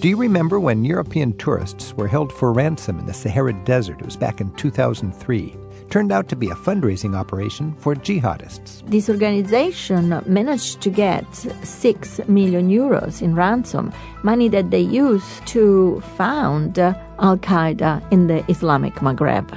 [0.00, 3.98] Do you remember when European tourists were held for ransom in the Sahara Desert?
[3.98, 5.56] It was back in 2003.
[5.90, 8.88] Turned out to be a fundraising operation for jihadists.
[8.88, 13.92] This organization managed to get 6 million euros in ransom,
[14.22, 19.50] money that they used to found Al Qaeda in the Islamic Maghreb.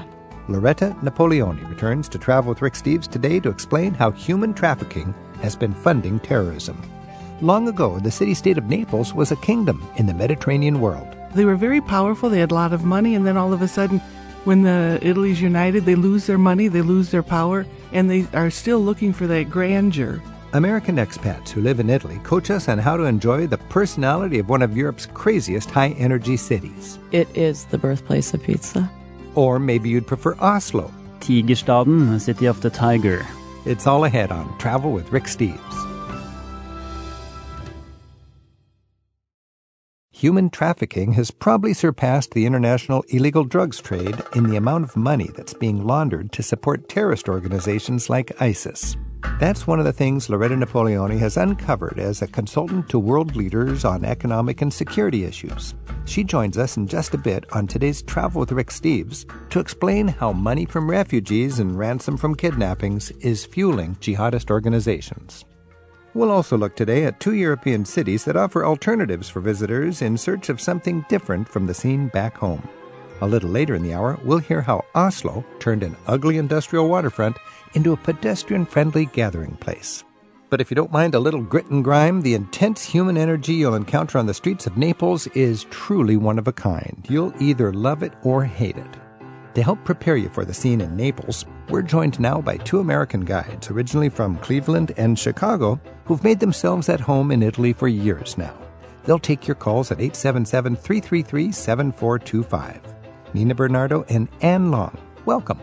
[0.48, 5.14] Loretta Napoleoni returns to Travel with Rick Steves today to explain how human trafficking
[5.44, 6.82] has been funding terrorism.
[7.42, 11.08] Long ago, the city state of Naples was a kingdom in the Mediterranean world.
[11.34, 13.68] They were very powerful, they had a lot of money, and then all of a
[13.68, 13.99] sudden,
[14.44, 18.52] when the Italy's united, they lose their money, they lose their power, and they are
[18.52, 20.22] still looking for that grandeur.
[20.54, 24.49] American expats who live in Italy coach us on how to enjoy the personality of
[24.49, 26.99] one of Europe's craziest high energy cities.
[27.12, 28.88] It is the birthplace of pizza.
[29.34, 30.94] Or maybe you'd prefer Oslo.
[31.21, 33.26] Tigerstaden, City of the Tiger.
[33.66, 35.91] It's all ahead on Travel with Rick Steves.
[40.21, 45.32] Human trafficking has probably surpassed the international illegal drugs trade in the amount of money
[45.35, 48.96] that's being laundered to support terrorist organizations like ISIS.
[49.40, 53.84] That's one of the things Loretta Napoleoni has uncovered as a consultant to world leaders
[53.84, 55.73] on economic and security issues.
[56.05, 60.07] She joins us in just a bit on today's Travel with Rick Steves to explain
[60.07, 65.46] how money from refugees and ransom from kidnappings is fueling jihadist organizations.
[66.13, 70.50] We'll also look today at two European cities that offer alternatives for visitors in search
[70.50, 72.68] of something different from the scene back home.
[73.22, 77.38] A little later in the hour, we'll hear how Oslo turned an ugly industrial waterfront
[77.75, 80.03] into a pedestrian friendly gathering place.
[80.50, 83.75] But if you don't mind a little grit and grime, the intense human energy you'll
[83.75, 87.06] encounter on the streets of Naples is truly one of a kind.
[87.09, 88.97] You'll either love it or hate it.
[89.56, 93.22] To help prepare you for the scene in Naples, we're joined now by two American
[93.25, 98.38] guides, originally from Cleveland and Chicago, who've made themselves at home in Italy for years
[98.38, 98.58] now.
[99.03, 102.80] They'll take your calls at 877 333 7425.
[103.34, 105.59] Nina Bernardo and Anne Long, welcome.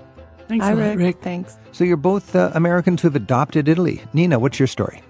[0.48, 0.98] Thanks Hi, Rick.
[0.98, 1.22] Rick.
[1.22, 1.56] Thanks.
[1.72, 4.02] So you're both uh, Americans who've adopted Italy.
[4.12, 5.02] Nina, what's your story?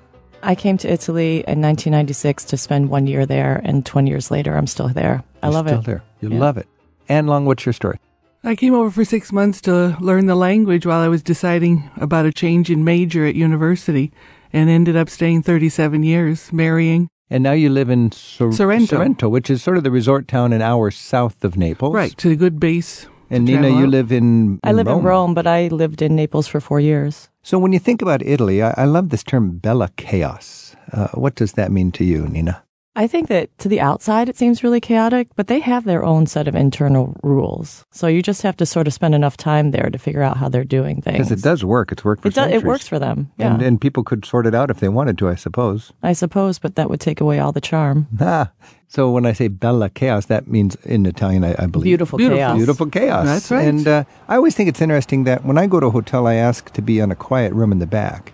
[0.43, 4.57] I came to Italy in 1996 to spend one year there, and 20 years later,
[4.57, 5.23] I'm still there.
[5.43, 5.85] I You're love still it.
[5.85, 6.03] there.
[6.21, 6.39] You Yeah.
[6.39, 6.69] love it.
[7.09, 7.99] Anne Long, what's your story?
[8.45, 12.25] I came over for six months to learn the language while I was deciding about
[12.25, 14.13] a change in major at university
[14.53, 17.09] and ended up staying 37 years, marrying.
[17.31, 19.29] And now you live in Sor- Sorrento.
[19.29, 21.95] which is sort of the resort town an hour south of Naples.
[21.95, 23.07] Right, to a good base.
[23.29, 26.61] And Nina, you live in, I live in Rome, but I lived in Naples for
[26.61, 27.29] four years.
[27.43, 30.75] So when you think about Italy, I, I love this term bella chaos.
[30.93, 32.63] Uh, what does that mean to you, Nina?
[32.99, 36.27] I think that to the outside, it seems really chaotic, but they have their own
[36.27, 37.87] set of internal rules.
[37.93, 40.49] So you just have to sort of spend enough time there to figure out how
[40.49, 41.17] they're doing things.
[41.17, 41.93] Because it does work.
[41.93, 43.31] It's worked for It, does, it works for them.
[43.37, 45.93] Yeah, And, and people could sort it out if they wanted to, I suppose.
[46.03, 48.09] I suppose, but that would take away all the charm.
[48.21, 48.51] Ah,
[48.89, 51.85] so when I say bella chaos, that means in Italian, I, I believe.
[51.85, 52.39] Beautiful, Beautiful.
[52.39, 52.57] chaos.
[52.57, 53.27] Beautiful chaos.
[53.27, 53.69] That's right.
[53.69, 56.35] And uh, I always think it's interesting that when I go to a hotel, I
[56.35, 58.33] ask to be on a quiet room in the back.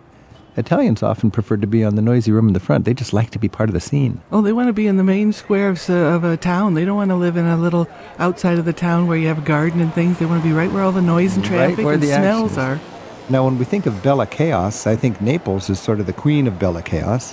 [0.56, 2.84] Italians often prefer to be on the noisy room in the front.
[2.84, 4.20] They just like to be part of the scene.
[4.30, 6.74] Oh, they want to be in the main square of, s- of a town.
[6.74, 7.88] They don't want to live in a little
[8.18, 10.18] outside of the town where you have a garden and things.
[10.18, 12.06] They want to be right where all the noise and Right traffic where and the
[12.08, 12.80] smells are.
[13.28, 16.46] Now, when we think of Bella Chaos, I think Naples is sort of the queen
[16.46, 17.32] of Bella Chaos.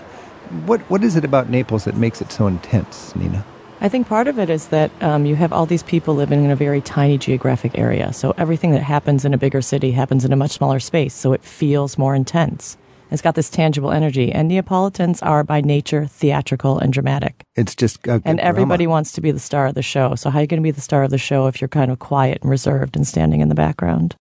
[0.65, 3.45] What What is it about Naples that makes it so intense, Nina?
[3.81, 6.51] I think part of it is that um, you have all these people living in
[6.51, 8.13] a very tiny geographic area.
[8.13, 11.15] So everything that happens in a bigger city happens in a much smaller space.
[11.15, 12.77] So it feels more intense.
[13.11, 14.31] It's got this tangible energy.
[14.31, 17.43] And Neapolitans are by nature theatrical and dramatic.
[17.55, 18.91] It's just a And everybody drama.
[18.93, 20.15] wants to be the star of the show.
[20.15, 21.91] So how are you going to be the star of the show if you're kind
[21.91, 24.15] of quiet and reserved and standing in the background?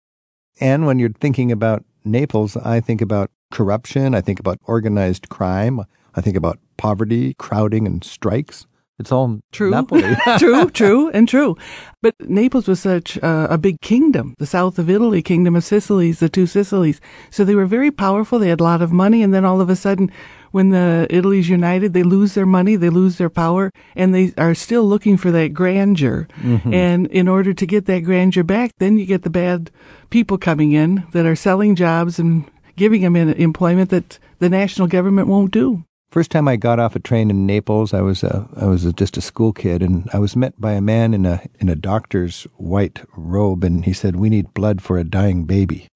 [0.60, 4.14] And when you're thinking about Naples, I think about corruption.
[4.14, 5.82] I think about organized crime.
[6.14, 8.66] I think about poverty, crowding, and strikes.
[8.98, 9.70] It's all True.
[9.70, 10.02] Napoli.
[10.38, 11.56] true, true, and true.
[12.02, 16.18] But Naples was such uh, a big kingdom, the south of Italy, kingdom of Sicilies,
[16.18, 17.00] the two Sicilies.
[17.30, 18.38] So they were very powerful.
[18.38, 20.10] They had a lot of money, and then all of a sudden,
[20.50, 24.54] when the Italy's united, they lose their money, they lose their power, and they are
[24.54, 26.26] still looking for that grandeur.
[26.72, 29.70] And in order to get that grandeur back, then you get the bad
[30.10, 32.44] people coming in that are selling jobs and
[32.76, 35.84] giving them employment that the national government won't do.
[36.10, 38.94] First time I got off a train in Naples, I was a, I was a,
[38.94, 41.74] just a school kid, and I was met by a man in a in a
[41.76, 45.88] doctor's white robe, and he said, "We need blood for a dying baby,"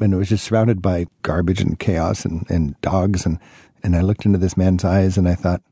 [0.00, 3.38] and it was just surrounded by garbage and chaos and, and dogs, and
[3.84, 5.62] and I looked into this man's eyes, and I thought.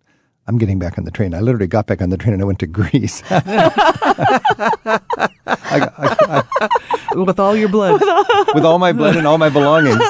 [0.46, 1.32] I'm getting back on the train.
[1.32, 3.22] I literally got back on the train and I went to Greece.
[3.30, 5.00] I,
[5.46, 6.42] I,
[7.14, 8.02] With all your blood.
[8.54, 10.02] with all my blood and all my belongings.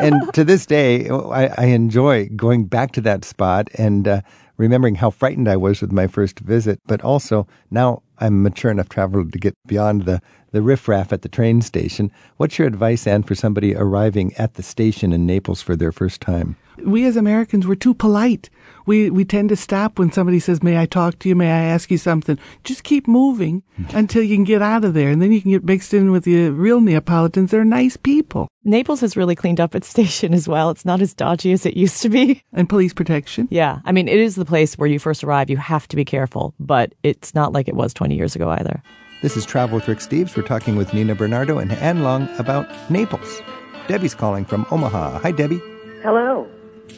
[0.00, 4.20] And to this day, I, I enjoy going back to that spot and uh,
[4.56, 8.70] remembering how frightened I was with my first visit, but also now I'm a mature
[8.70, 10.20] enough traveler to get beyond the,
[10.52, 12.12] the riffraff at the train station.
[12.36, 16.20] What's your advice, Anne, for somebody arriving at the station in Naples for their first
[16.20, 16.56] time?
[16.78, 18.50] We as Americans, we're too polite.
[18.86, 21.36] We, we tend to stop when somebody says, May I talk to you?
[21.36, 22.38] May I ask you something?
[22.64, 23.96] Just keep moving hmm.
[23.96, 25.10] until you can get out of there.
[25.10, 27.50] And then you can get mixed in with the real Neapolitans.
[27.50, 28.48] They're nice people.
[28.64, 30.70] Naples has really cleaned up its station as well.
[30.70, 32.42] It's not as dodgy as it used to be.
[32.52, 33.48] And police protection.
[33.50, 33.80] Yeah.
[33.84, 35.50] I mean, it is the place where you first arrive.
[35.50, 38.82] You have to be careful, but it's not like it was 20 years ago either.
[39.22, 40.36] This is Travel with Rick Steves.
[40.36, 43.40] We're talking with Nina Bernardo and Anne Long about Naples.
[43.88, 45.20] Debbie's calling from Omaha.
[45.20, 45.60] Hi, Debbie.
[46.02, 46.48] Hello.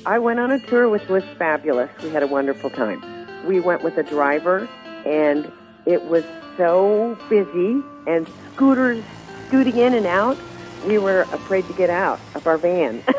[0.05, 1.91] I went on a tour which was fabulous.
[2.03, 3.03] We had a wonderful time.
[3.47, 4.69] We went with a driver,
[5.05, 5.51] and
[5.85, 6.25] it was
[6.57, 9.05] so busy, and scooters
[9.47, 10.37] scooting in and out.
[10.87, 13.03] We were afraid to get out of our van.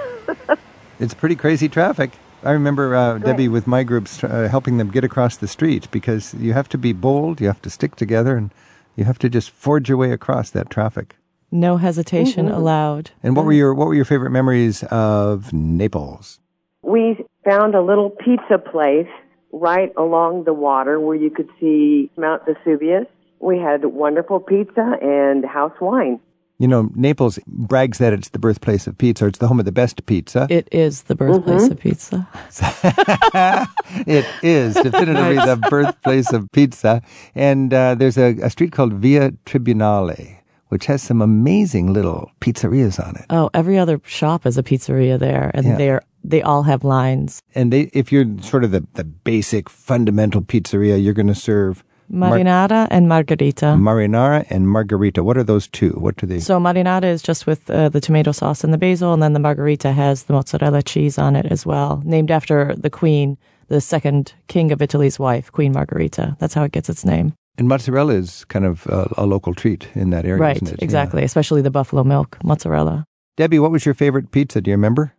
[1.00, 2.12] It's pretty crazy traffic.
[2.44, 6.34] I remember uh, Debbie with my groups uh, helping them get across the street because
[6.36, 8.52] you have to be bold, you have to stick together, and
[8.96, 11.16] you have to just forge your way across that traffic.
[11.52, 13.12] No hesitation allowed.
[13.24, 16.40] And what were your what were your favorite memories of Naples?
[16.88, 19.10] we found a little pizza place
[19.52, 23.06] right along the water where you could see Mount Vesuvius.
[23.40, 26.20] We had wonderful pizza and house wine.
[26.60, 29.28] You know, Naples brags that it's the birthplace of pizza.
[29.28, 30.48] It's the home of the best pizza.
[30.50, 32.28] It is the birthplace of pizza.
[34.08, 37.02] it is definitively the birthplace of pizza.
[37.36, 40.40] And uh, there's a, a street called Via Tribunale,
[40.70, 43.26] which has some amazing little pizzerias on it.
[43.30, 45.78] Oh, every other shop is a pizzeria there, and Yeah.
[45.78, 47.42] they're they all have lines.
[47.56, 51.86] And they, if you're sort of the, the basic fundamental pizzeria, you're going to serve
[52.10, 53.66] mar- Marinara and margarita.
[53.78, 55.24] marinara and margarita.
[55.24, 55.92] What are those two?
[55.92, 56.40] What do they?
[56.40, 59.40] So marinara is just with uh, the tomato sauce and the basil, and then the
[59.40, 63.38] margarita has the mozzarella cheese on it as well, named after the queen,
[63.68, 66.36] the second king of Italy's wife, Queen Margarita.
[66.40, 67.34] That's how it gets its name.
[67.58, 70.82] and mozzarella is kind of a, a local treat in that area, right, isn't it?
[70.84, 71.24] exactly.
[71.24, 73.04] Especially the buffalo milk mozzarella.
[73.36, 74.62] Debbie, what was your favorite pizza?
[74.62, 75.14] Do you remember?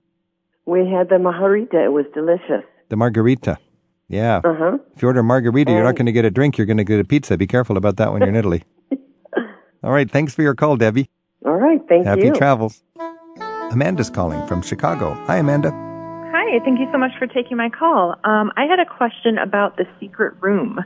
[0.67, 1.85] We had the margarita.
[1.85, 2.64] It was delicious.
[2.88, 3.58] The margarita.
[4.08, 4.40] Yeah.
[4.44, 4.78] Uh huh.
[4.96, 6.56] If you order a margarita, you're not going to get a drink.
[6.56, 7.37] You're going to get a pizza.
[7.37, 8.64] Be careful about that when you're in Italy.
[9.82, 10.10] All right.
[10.10, 11.08] Thanks for your call, Debbie.
[11.44, 11.81] All right.
[11.88, 12.26] Thank Happy you.
[12.28, 12.82] Happy travels.
[13.70, 15.12] Amanda's calling from Chicago.
[15.26, 15.70] Hi, Amanda.
[15.70, 18.14] Hi, thank you so much for taking my call.
[18.25, 20.78] Um, I had a question about the secret room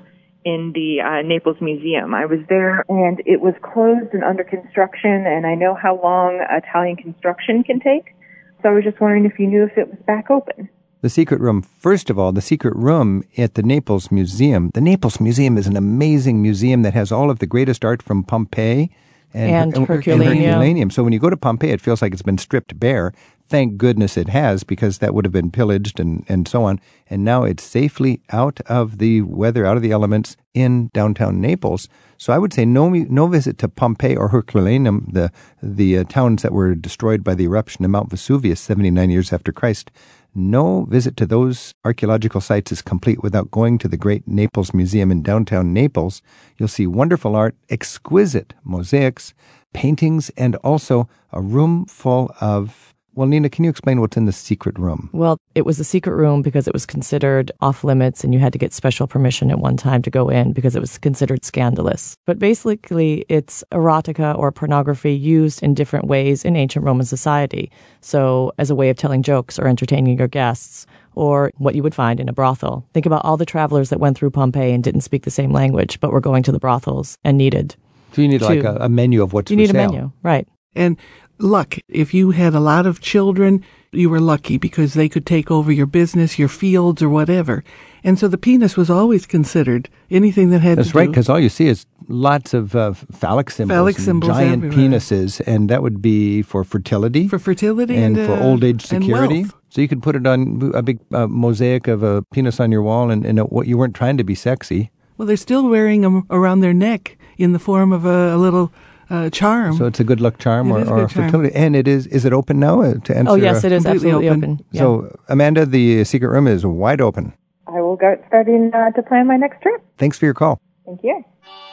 [0.45, 2.15] in the uh, Naples Museum.
[2.15, 6.45] I was there and it was closed and under construction, and I know how long
[6.51, 8.15] Italian construction can take.
[8.63, 10.69] So I was just wondering if you knew if it was back open.
[11.03, 11.63] The secret room.
[11.63, 14.71] First of all, the secret room at the Naples Museum.
[14.73, 18.23] The Naples Museum is an amazing museum that has all of the greatest art from
[18.23, 18.89] Pompeii
[19.35, 20.45] And Her- Herculaneum.
[20.45, 20.91] Herculaneum.
[20.91, 23.13] So when you go to Pompeii, it feels like it's been stripped bare.
[23.47, 26.79] Thank goodness it has, because that would have been pillaged and, and so on.
[27.11, 31.89] And now it's safely out of the weather, out of the elements in downtown Naples.
[32.17, 36.43] So I would say no no visit to Pompeii or Herculaneum, the the uh, towns
[36.43, 39.91] that were destroyed by the eruption of Mount Vesuvius 79 years after Christ.
[40.35, 45.11] No visit to those archaeological sites is complete without going to the Great Naples Museum
[45.11, 46.23] in downtown Naples.
[46.57, 49.35] You'll see wonderful art, exquisite mosaics,
[49.75, 52.95] paintings, and also a room full of.
[53.15, 55.11] Well, Nina, can you explain what's in the secret room?
[55.13, 58.53] Well, it was a secret room because it was considered off limits and you had
[58.55, 62.17] to get special permission at one time to go in because it was considered scandalous.
[62.25, 67.71] But basically, it's erotica or pornography used in different ways in ancient Roman society.
[68.01, 71.95] So, as a way of telling jokes or entertaining your guests, or what you would
[71.95, 72.87] find in a brothel.
[72.95, 76.01] Think about all the travelers that went through Pompeii and didn't speak the same language,
[76.01, 77.77] but were going to the brothels and needed.
[78.15, 80.49] So you need like a, a menu of what's You need a menu, right?
[80.75, 80.97] And
[81.39, 81.77] luck.
[81.89, 85.71] If you had a lot of children, you were lucky because they could take over
[85.71, 87.63] your business, your fields, or whatever.
[88.05, 91.49] And so the penis was always considered anything that had That's right, because all you
[91.49, 94.99] see is lots of uh, phallic symbols, Phallic and symbols giant everywhere.
[94.99, 98.85] penises, and that would be for fertility, for fertility and, and, for uh, old age
[98.85, 99.45] security.
[99.69, 102.83] So you could put it on a big uh, mosaic of a penis on your
[102.83, 104.91] wall, and, and what you weren't trying to be sexy.
[105.17, 108.73] Well, they're still wearing them around their neck in the form of a, a little
[109.13, 109.77] uh, charm.
[109.77, 111.27] So it's a good luck charm It or, is a or good charm.
[111.31, 111.55] fertility.
[111.55, 112.07] And it is.
[112.09, 113.33] Is it open now uh, to answer?
[113.33, 114.45] Oh, yes, it is absolutely open.
[114.45, 114.65] open.
[114.73, 114.81] Yeah.
[114.81, 117.35] So Amanda, the secret room is wide open.
[117.67, 119.81] I will go starting uh, to plan my next trip.
[119.99, 120.61] Thanks for your call.
[120.87, 121.25] Thank you.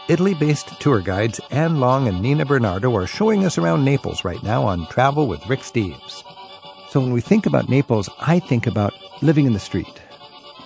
[0.08, 4.42] Italy based tour guides Anne Long and Nina Bernardo are showing us around Naples right
[4.44, 6.24] now on Travel with Rick Steves.
[6.90, 10.02] So when we think about Naples, I think about living in the street.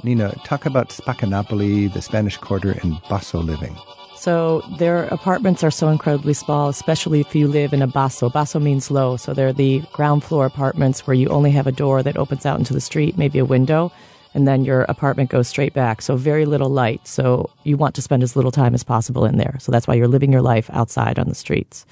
[0.04, 3.76] Nina, talk about Spaccanapoli, the Spanish Quarter, and Basso living.
[4.24, 8.30] So their apartments are so incredibly small, especially if you live in a basso.
[8.30, 12.02] Basso means low, so they're the ground floor apartments where you only have a door
[12.02, 13.92] that opens out into the street, maybe a window.
[14.34, 16.02] and then your apartment goes straight back.
[16.02, 17.08] So very little light.
[17.08, 19.58] So you want to spend as little time as possible in there.
[19.60, 21.86] So that's why you're living your life outside on the streets.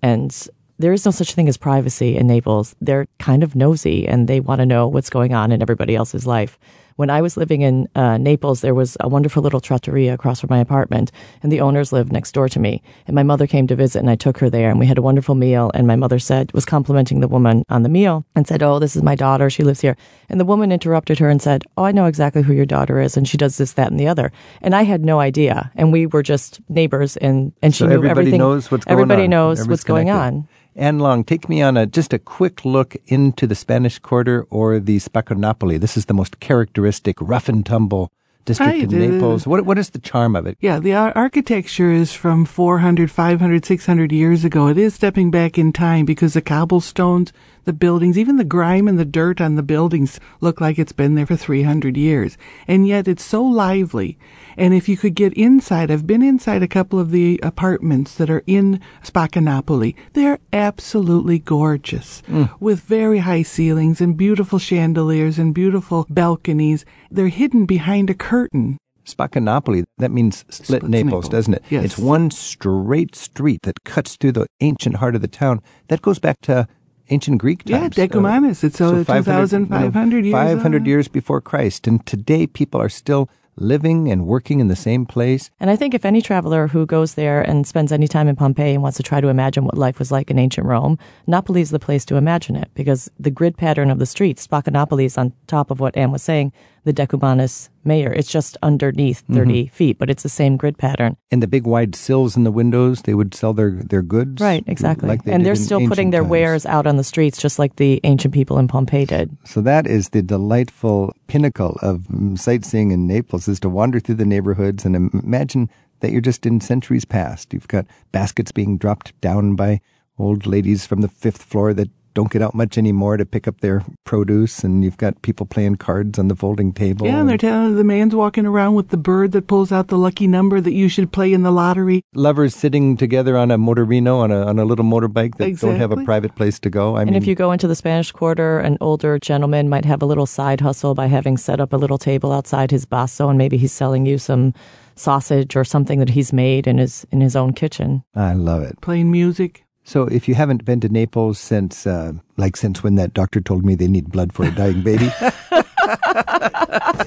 [0.00, 0.48] And
[0.78, 2.74] there is no such thing as privacy in Naples.
[2.80, 6.26] They're kind of nosy and they want to know what's going on in everybody else's
[6.26, 6.58] life.
[6.96, 10.48] When I was living in uh, Naples, there was a wonderful little trattoria across from
[10.50, 11.10] my apartment,
[11.42, 12.82] and the owners lived next door to me.
[13.06, 15.02] And my mother came to visit, and I took her there, and we had a
[15.02, 15.70] wonderful meal.
[15.74, 18.96] And my mother said, was complimenting the woman on the meal, and said, "Oh, this
[18.96, 19.50] is my daughter.
[19.50, 19.96] She lives here."
[20.28, 23.16] And the woman interrupted her and said, "Oh, I know exactly who your daughter is,
[23.16, 26.06] and she does this, that, and the other." And I had no idea, and we
[26.06, 28.38] were just neighbors, and and So she knew everybody everything.
[28.38, 29.30] knows what's going everybody on.
[29.30, 30.48] knows Everybody's what's going on.
[30.74, 34.78] Anne Long, take me on a just a quick look into the Spanish Quarter or
[34.80, 35.78] the Spaccanapoli.
[35.78, 38.10] This is the most characteristic rough and tumble
[38.44, 39.46] district Right, in uh, Naples.
[39.46, 40.56] What what is the charm of it?
[40.60, 44.68] Yeah, the ar- architecture is from 400, 500, 600 years ago.
[44.68, 47.32] It is stepping back in time because the cobblestones,
[47.64, 51.14] the buildings, even the grime and the dirt on the buildings look like it's been
[51.14, 52.36] there for 300 years.
[52.66, 54.18] And yet it's so lively.
[54.56, 58.30] And if you could get inside, I've been inside a couple of the apartments that
[58.30, 59.94] are in Spaccanapoli.
[60.12, 62.50] They're absolutely gorgeous mm.
[62.60, 66.84] with very high ceilings and beautiful chandeliers and beautiful balconies.
[67.10, 68.78] They're hidden behind a curtain.
[69.04, 71.28] Spaccanapoli, that means split Naples, Naples.
[71.28, 71.64] doesn't it?
[71.70, 71.84] Yes.
[71.84, 75.60] It's one straight street that cuts through the ancient heart of the town.
[75.88, 76.68] That goes back to
[77.12, 77.70] ancient Greek times.
[77.70, 77.96] Yeah, times.
[77.96, 78.64] Decumanus.
[78.64, 81.86] It's uh, 2,500 years 500 years before Christ.
[81.86, 85.50] And today people are still living and working in the same place.
[85.60, 88.74] And I think if any traveler who goes there and spends any time in Pompeii
[88.74, 91.70] and wants to try to imagine what life was like in ancient Rome, Napoli is
[91.70, 95.32] the place to imagine it because the grid pattern of the streets, Spaccanapoli is on
[95.46, 96.52] top of what Anne was saying,
[96.84, 98.14] the Decumanus Maior.
[98.16, 99.34] It's just underneath mm-hmm.
[99.34, 101.16] 30 feet, but it's the same grid pattern.
[101.30, 104.40] And the big wide sills in the windows, they would sell their, their goods.
[104.40, 105.08] Right, exactly.
[105.08, 106.30] Like they and they're still putting their times.
[106.30, 109.36] wares out on the streets just like the ancient people in Pompeii did.
[109.44, 114.24] So that is the delightful pinnacle of sightseeing in Naples is to wander through the
[114.24, 115.70] neighborhoods and imagine
[116.00, 117.52] that you're just in centuries past.
[117.52, 119.80] You've got baskets being dropped down by
[120.18, 123.60] old ladies from the fifth floor that don't get out much anymore to pick up
[123.60, 127.06] their produce, and you've got people playing cards on the folding table.
[127.06, 129.98] Yeah, and they're telling the man's walking around with the bird that pulls out the
[129.98, 132.02] lucky number that you should play in the lottery.
[132.14, 135.92] lovers sitting together on a motorino on a on a little motorbike that don't have
[135.92, 136.96] a private place to go.
[136.96, 140.02] I And mean, if you go into the Spanish Quarter, an older gentleman might have
[140.02, 143.38] a little side hustle by having set up a little table outside his basso, and
[143.38, 144.52] maybe he's selling you some
[144.94, 148.02] sausage or something that he's made in his in his own kitchen.
[148.14, 148.80] I love it.
[148.80, 149.61] Playing music.
[149.84, 153.64] So if you haven't been to Naples since, uh, like since when that doctor told
[153.64, 155.10] me they need blood for a dying baby,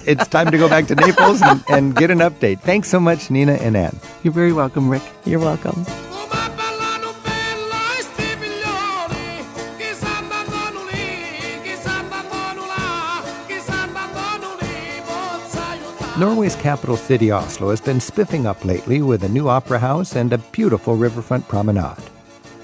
[0.05, 2.59] it's time to go back to Naples and, and get an update.
[2.61, 3.97] Thanks so much, Nina and Ann.
[4.23, 5.03] You're very welcome, Rick.
[5.25, 5.85] You're welcome.
[6.29, 9.45] Ma bella novella, sti figlioli,
[9.77, 16.19] che s'andando lì, che s'andando là, che s'andando lì, possa aiutare.
[16.19, 20.33] Norway's capital city, Oslo, has been spiffing up lately with a new opera house and
[20.33, 22.14] a beautiful riverfront promenade.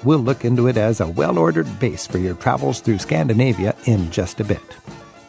[0.03, 4.09] We'll look into it as a well ordered base for your travels through Scandinavia in
[4.09, 4.61] just a bit.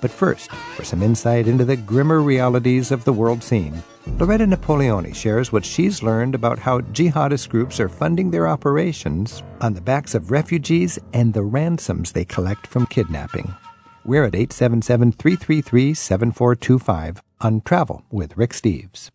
[0.01, 3.83] But first, for some insight into the grimmer realities of the world scene,
[4.19, 9.75] Loretta Napoleoni shares what she's learned about how jihadist groups are funding their operations on
[9.75, 13.55] the backs of refugees and the ransoms they collect from kidnapping.
[14.05, 19.11] We're at 877 333 7425 on Travel with Rick Steves.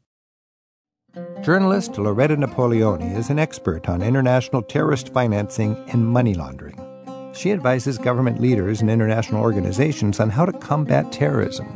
[1.43, 6.79] Journalist Loretta Napoleoni is an expert on international terrorist financing and money laundering.
[7.33, 11.67] She advises government leaders and international organizations on how to combat terrorism.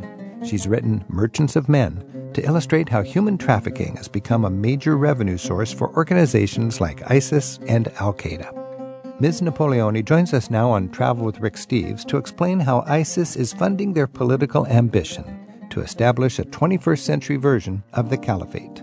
[0.44, 5.38] She's written Merchants of Men to illustrate how human trafficking has become a major revenue
[5.38, 9.20] source for organizations like ISIS and Al Qaeda.
[9.20, 9.40] Ms.
[9.40, 13.92] Napoleoni joins us now on Travel with Rick Steves to explain how ISIS is funding
[13.92, 18.82] their political ambition to establish a 21st century version of the caliphate.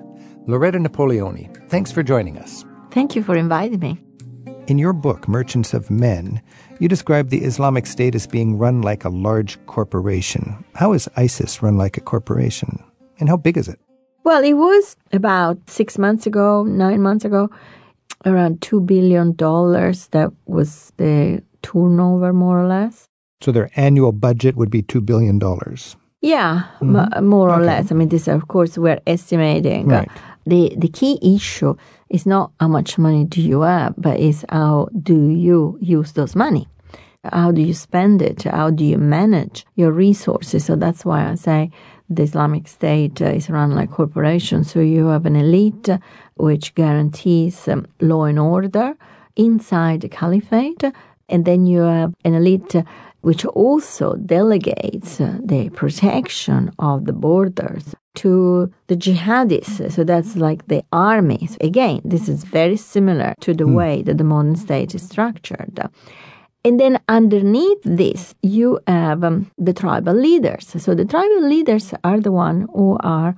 [0.49, 2.65] Loretta Napoleoni, thanks for joining us.
[2.89, 4.01] Thank you for inviting me.
[4.65, 6.41] In your book, Merchants of Men,
[6.79, 10.65] you describe the Islamic State as being run like a large corporation.
[10.73, 12.83] How is ISIS run like a corporation?
[13.19, 13.79] And how big is it?
[14.23, 17.51] Well, it was about six months ago, nine months ago,
[18.25, 19.35] around $2 billion.
[19.35, 23.05] That was the turnover, more or less.
[23.41, 25.39] So their annual budget would be $2 billion.
[26.21, 27.65] Yeah, m- more or Okay.
[27.65, 27.91] less.
[27.91, 29.87] I mean, this, of course, we're estimating.
[29.87, 30.09] Right.
[30.45, 31.75] The, the key issue
[32.09, 36.35] is not how much money do you have, but is how do you use those
[36.35, 36.67] money?
[37.31, 38.43] How do you spend it?
[38.43, 40.65] How do you manage your resources?
[40.65, 41.69] So that's why I say
[42.09, 44.63] the Islamic State uh, is run like corporation.
[44.63, 45.99] So you have an elite uh,
[46.35, 48.95] which guarantees um, law and order
[49.35, 50.83] inside the caliphate
[51.29, 52.75] And then you have an elite
[53.21, 59.91] which also delegates the protection of the borders to the jihadists.
[59.91, 61.57] So that's like the armies.
[61.61, 65.79] Again, this is very similar to the way that the modern state is structured.
[66.65, 70.67] And then underneath this, you have um, the tribal leaders.
[70.77, 73.35] So the tribal leaders are the one who are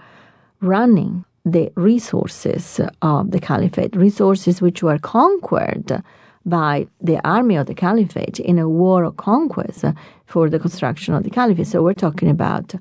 [0.60, 6.04] running the resources of the caliphate, resources which were conquered
[6.46, 9.86] by the army of the caliphate in a war of conquest
[10.26, 11.68] for the construction of the caliphate.
[11.68, 12.74] So we're talking about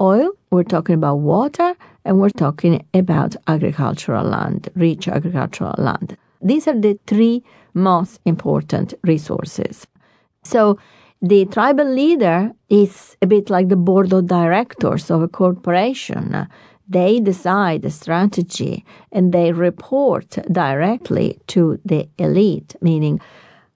[0.00, 6.16] oil, we're talking about water, and we're talking about agricultural land, rich agricultural land.
[6.42, 7.42] These are the three
[7.74, 9.86] most important resources.
[10.44, 10.78] So
[11.22, 16.46] the tribal leader is a bit like the board of directors of a corporation.
[16.88, 23.20] They decide the strategy and they report directly to the elite, meaning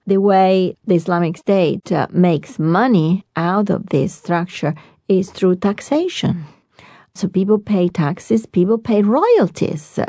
[0.07, 4.73] the way the Islamic State uh, makes money out of this structure
[5.07, 6.45] is through taxation.
[7.13, 9.99] So people pay taxes, people pay royalties.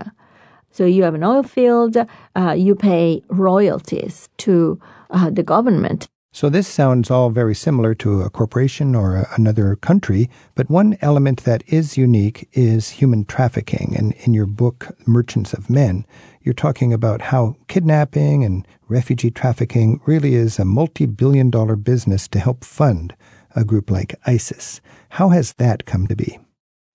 [0.70, 1.96] So you have an oil field,
[2.34, 4.80] uh, you pay royalties to
[5.10, 6.08] uh, the government.
[6.34, 10.96] So this sounds all very similar to a corporation or a, another country, but one
[11.02, 13.94] element that is unique is human trafficking.
[13.98, 16.06] And in your book, Merchants of Men,
[16.40, 22.38] you're talking about how kidnapping and refugee trafficking really is a multi-billion dollar business to
[22.38, 23.14] help fund
[23.54, 24.80] a group like ISIS.
[25.10, 26.38] How has that come to be?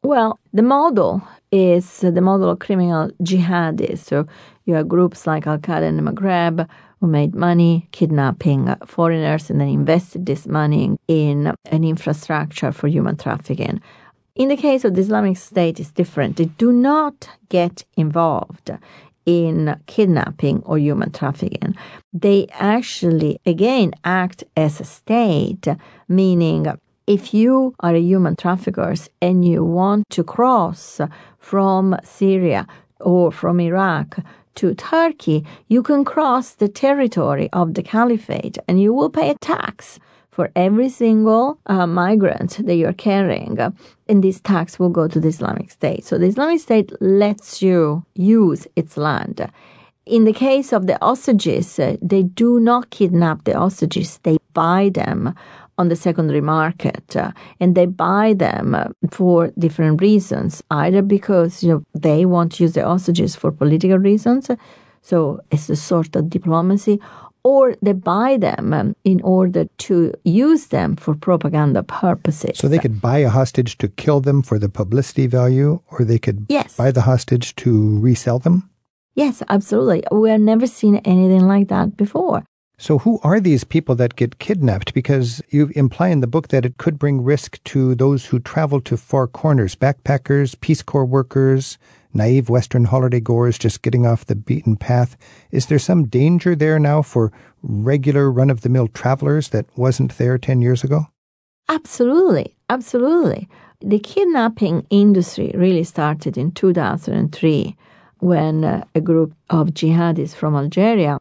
[0.01, 4.05] Well, the model is the model of criminal jihadists.
[4.05, 4.25] So
[4.65, 6.67] you have groups like Al Qaeda in the Maghreb
[6.99, 13.15] who made money kidnapping foreigners and then invested this money in an infrastructure for human
[13.17, 13.81] trafficking.
[14.35, 16.37] In the case of the Islamic State, it's different.
[16.37, 18.71] They do not get involved
[19.25, 21.75] in kidnapping or human trafficking.
[22.13, 25.67] They actually, again, act as a state,
[26.07, 26.67] meaning
[27.07, 31.01] if you are a human trafficker and you want to cross
[31.39, 32.67] from Syria
[32.99, 34.19] or from Iraq
[34.57, 39.35] to Turkey, you can cross the territory of the caliphate and you will pay a
[39.35, 43.57] tax for every single uh, migrant that you're carrying.
[44.07, 46.05] And this tax will go to the Islamic State.
[46.05, 49.49] So the Islamic State lets you use its land.
[50.05, 54.89] In the case of the hostages, uh, they do not kidnap the hostages, they buy
[54.93, 55.33] them
[55.77, 61.63] on the secondary market uh, and they buy them uh, for different reasons either because
[61.63, 64.49] you know they want to use the hostages for political reasons
[65.01, 66.99] so it's a sort of diplomacy
[67.43, 72.79] or they buy them um, in order to use them for propaganda purposes So they
[72.79, 76.75] could buy a hostage to kill them for the publicity value, or they could Yes.
[76.75, 78.69] buy the hostage to resell them?
[79.15, 82.43] yes absolutely we have never seen anything like that before
[82.79, 84.93] So, who are these people that get kidnapped?
[84.93, 88.81] Because you imply in the book that it could bring risk to those who travel
[88.81, 91.79] to far corners backpackers, Peace Corps workers,
[92.13, 95.17] naive Western holiday goers just getting off the beaten path.
[95.49, 97.31] Is there some danger there now for
[97.63, 101.07] regular run of the mill travelers that wasn't there 10 years ago?
[101.69, 103.49] Absolutely, absolutely.
[103.81, 107.75] The kidnapping industry really started in 2003
[108.19, 111.19] when uh, a group of jihadists from Algeria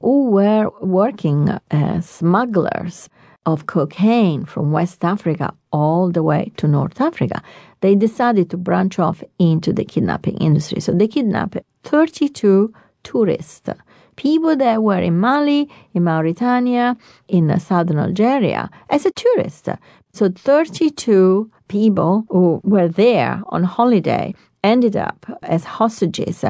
[0.00, 3.08] who were working as smugglers
[3.46, 7.40] of cocaine from West Africa all the way to North Africa.
[7.80, 10.80] They decided to branch off into the kidnapping industry.
[10.80, 12.72] So they kidnapped 32
[13.04, 13.70] tourists,
[14.16, 16.96] people that were in Mali, in Mauritania,
[17.28, 19.68] in southern Algeria as a tourist.
[20.12, 24.34] So 32 people who were there on holiday
[24.66, 26.44] ended up as hostages.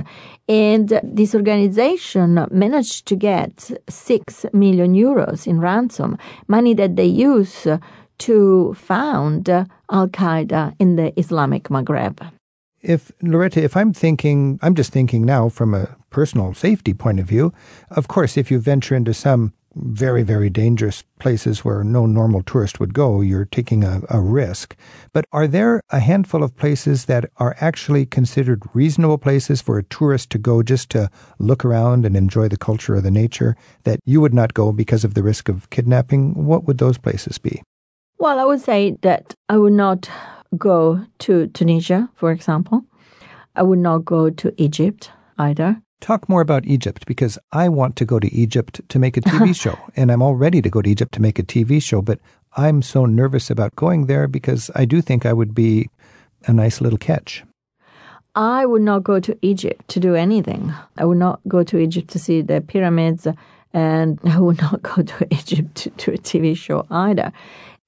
[0.49, 6.17] And this organization managed to get 6 million euros in ransom,
[6.49, 7.67] money that they use
[8.19, 12.31] to found Al Qaeda in the Islamic Maghreb.
[12.83, 17.27] If, Loretta, if I'm thinking, I'm just thinking now from a personal safety point of
[17.27, 17.53] view,
[17.91, 22.81] of course, if you venture into some very, very dangerous places where no normal tourist
[22.81, 24.75] would go, you're taking a, a risk.
[25.13, 29.85] But are there a handful of places that are actually considered reasonable places for a
[29.85, 34.01] tourist to go just to look around and enjoy the culture or the nature that
[34.05, 36.47] you would not go because of the risk of kidnapping?
[36.47, 37.63] What would those places be?
[38.19, 40.09] Well, I would say that I would not
[40.57, 42.85] go to Tunisia, for example.
[43.55, 45.83] I would not go to Egypt either.
[46.01, 49.55] Talk more about Egypt because I want to go to Egypt to make a TV
[49.61, 52.21] show, and I'm all ready to go to Egypt to make a TV show, but
[52.57, 55.89] I'm so nervous about going there because I do think I would be
[56.47, 57.45] a nice little catch.
[58.35, 60.73] I would not go to Egypt to do anything.
[60.99, 63.27] I would not go to Egypt to see the pyramids
[63.73, 67.33] and I would not go to Egypt to, to a TV show either.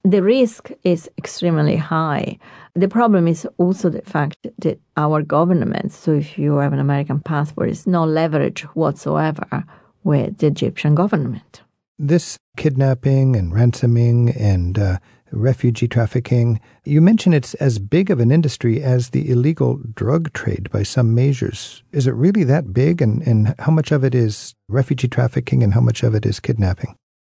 [0.03, 2.39] The risk is extremely high.
[2.79, 7.19] The problem is also the fact that our government, so if you have an American
[7.19, 9.65] passport, is no leverage whatsoever
[10.05, 11.61] with the Egyptian government.
[11.97, 14.97] This kidnapping and ransoming and uh,
[15.33, 20.69] refugee trafficking, you mention it's as big of an industry as the illegal drug trade
[20.71, 21.83] by some measures.
[21.91, 23.01] Is it really that big?
[23.01, 26.39] And, and how much of it is refugee trafficking and how much of it is
[26.39, 26.95] kidnapping?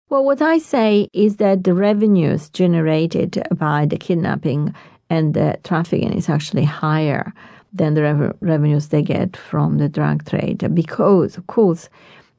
[0.10, 4.74] Well, what I say is that the revenues generated by the kidnapping
[5.10, 7.34] and the trafficking is actually higher
[7.74, 11.90] than the rev- revenues they get from the drug trade because, of course,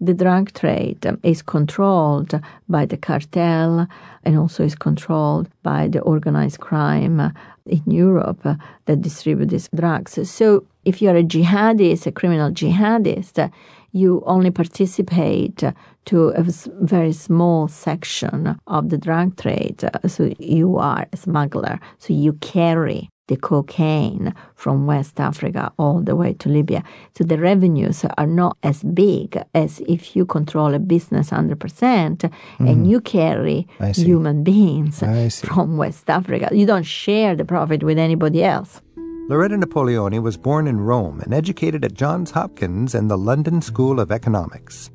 [0.00, 3.86] the drug trade is controlled by the cartel
[4.24, 7.32] and also is controlled by the organized crime
[7.66, 8.46] in Europe
[8.86, 10.18] that distribute these drugs.
[10.30, 13.50] So if you're a jihadist, a criminal jihadist,
[13.92, 15.62] you only participate
[16.06, 16.42] to a
[16.82, 19.82] very small section of the drug trade.
[20.06, 21.80] So you are a smuggler.
[21.98, 26.82] So you carry the cocaine from West Africa all the way to Libya.
[27.16, 32.90] So the revenues are not as big as if you control a business 100% and
[32.90, 33.82] you carry Mm-hmm.
[33.82, 34.04] I see.
[34.04, 35.02] human beings
[35.40, 36.50] from West Africa.
[36.52, 38.82] You don't share the profit with anybody else.
[39.28, 44.00] Loretta Napoleoni was born in Rome and educated at Johns Hopkins and the London School
[44.00, 44.90] of Economics.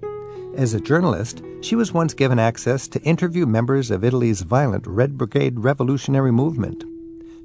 [0.56, 5.18] As a journalist, she was once given access to interview members of Italy's violent Red
[5.18, 6.84] Brigade revolutionary movement.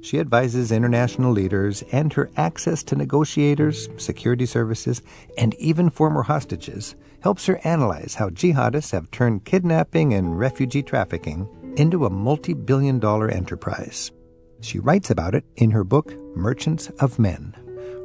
[0.01, 5.01] She advises international leaders, and her access to negotiators, security services,
[5.37, 11.47] and even former hostages helps her analyze how jihadists have turned kidnapping and refugee trafficking
[11.77, 14.11] into a multi billion dollar enterprise.
[14.61, 17.55] She writes about it in her book, Merchants of Men.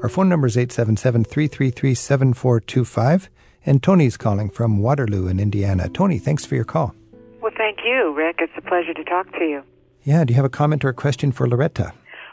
[0.03, 3.31] Our phone number is 877 333 7425,
[3.67, 5.89] and Tony's calling from Waterloo in Indiana.
[5.89, 6.95] Tony, thanks for your call.
[7.41, 8.37] Well, thank you, Rick.
[8.41, 9.63] It's a pleasure to talk to you.
[10.05, 11.93] Yeah, do you have a comment or a question for Loretta?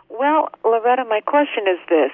[0.10, 2.12] Well, Loretta, my question is this.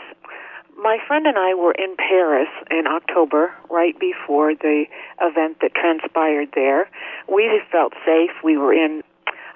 [0.78, 4.86] My friend and I were in Paris in October, right before the
[5.22, 6.90] event that transpired there.
[7.32, 8.32] We felt safe.
[8.44, 9.02] We were in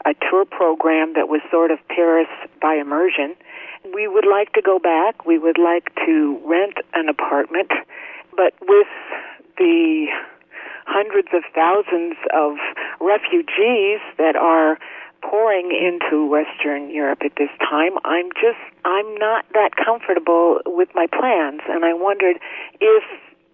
[0.06, 2.30] a tour program that was sort of Paris
[2.62, 3.36] by immersion.
[3.94, 5.26] We would like to go back.
[5.26, 7.72] We would like to rent an apartment,
[8.36, 8.88] but with
[9.58, 10.08] the
[10.86, 12.56] hundreds of thousands of
[13.00, 14.78] refugees that are
[15.22, 21.08] pouring into Western Europe at this time, I'm just I'm not that comfortable with my
[21.08, 22.38] plans, and I wondered
[22.80, 23.04] if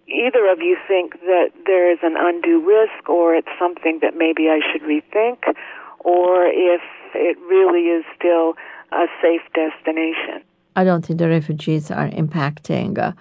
[0.07, 4.49] either of you think that there is an undue risk, or it's something that maybe
[4.49, 5.55] I should rethink,
[5.99, 6.81] or if
[7.15, 8.53] it really is still
[8.91, 10.43] a safe destination.
[10.75, 13.13] I don't think the refugees are impacting uh,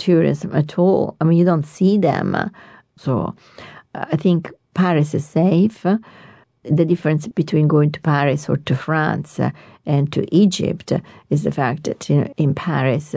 [0.00, 1.16] tourism at all.
[1.20, 2.50] I mean, you don't see them.
[2.96, 3.34] So
[3.94, 5.82] I think Paris is safe.
[5.82, 9.40] The difference between going to Paris or to France
[9.86, 10.92] and to Egypt
[11.30, 13.14] is the fact that you know, in Paris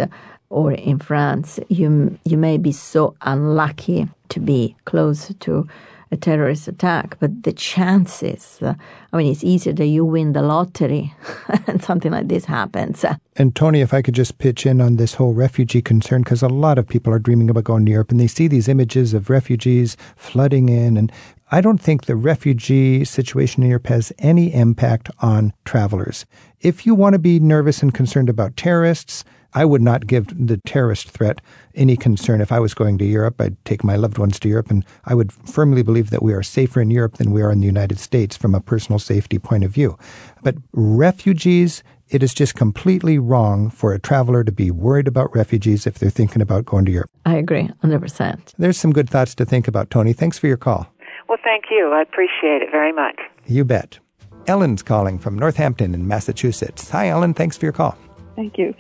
[0.50, 5.68] or in France, you you may be so unlucky to be close to
[6.14, 8.76] a terrorist attack, but the chances, uh,
[9.12, 11.14] I mean, it's easier that you win the lottery
[11.68, 13.04] and something like this happens.
[13.36, 16.48] And Tony, if I could just pitch in on this whole refugee concern, because a
[16.48, 19.30] lot of people are dreaming about going to Europe and they see these images of
[19.30, 20.96] refugees flooding in.
[20.96, 21.12] And
[21.52, 26.26] I don't think the refugee situation in Europe has any impact on travelers.
[26.62, 29.24] If you want to be nervous and concerned about terrorists,
[29.56, 31.42] I would not give the terrorist threat
[31.76, 32.42] any concern.
[32.42, 35.14] If I was going to Europe, I'd take my loved ones to Europe, and I
[35.14, 38.00] would firmly believe that we are safer in Europe than we are in the United
[38.00, 39.98] States from a personal safety point of view.
[40.44, 45.88] But refugees, it is just completely wrong for a traveler to be worried about refugees
[45.88, 47.10] if they're thinking about going to Europe.
[47.26, 48.54] I agree, 100%.
[48.58, 50.14] There's some good thoughts to think about, Tony.
[50.14, 50.88] Thanks for your call.
[51.30, 51.92] Well, thank you.
[51.94, 53.20] I appreciate it very much.
[53.46, 54.00] You bet.
[54.46, 56.90] Ellen's calling from Northampton in Massachusetts.
[56.90, 57.34] Hi, Ellen.
[57.34, 57.98] Thanks for your call.
[58.36, 58.74] Thank you.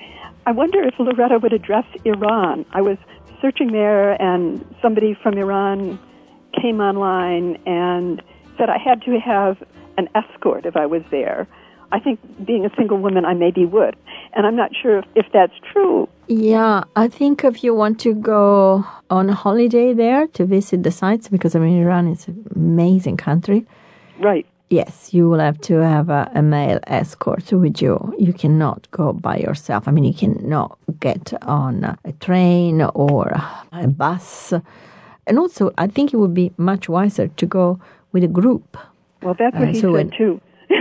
[0.46, 2.66] I wonder if Loretta would address Iran.
[2.72, 2.98] I was
[3.42, 6.00] searching there, and somebody from Iran
[6.62, 8.22] came online and
[8.58, 9.64] said I had to have
[9.98, 11.48] an escort if I was there.
[11.92, 13.96] I think being a single woman, I maybe would.
[14.34, 16.10] And I'm not sure if, if that's true.
[16.28, 21.28] Yeah, I think if you want to go on holiday there to visit the sites,
[21.30, 23.68] because I mean, Iran is an amazing country.
[24.20, 24.48] Right.
[24.74, 27.94] Yes, you will have to have a, a male escort with you.
[28.18, 29.88] You cannot go by yourself.
[29.88, 33.32] I mean, you cannot get on a train or
[33.72, 34.52] a bus.
[35.28, 37.80] And also, I think it would be much wiser to go
[38.14, 38.76] with a group.
[39.22, 40.42] Well, that's what Uh, he so said when- too.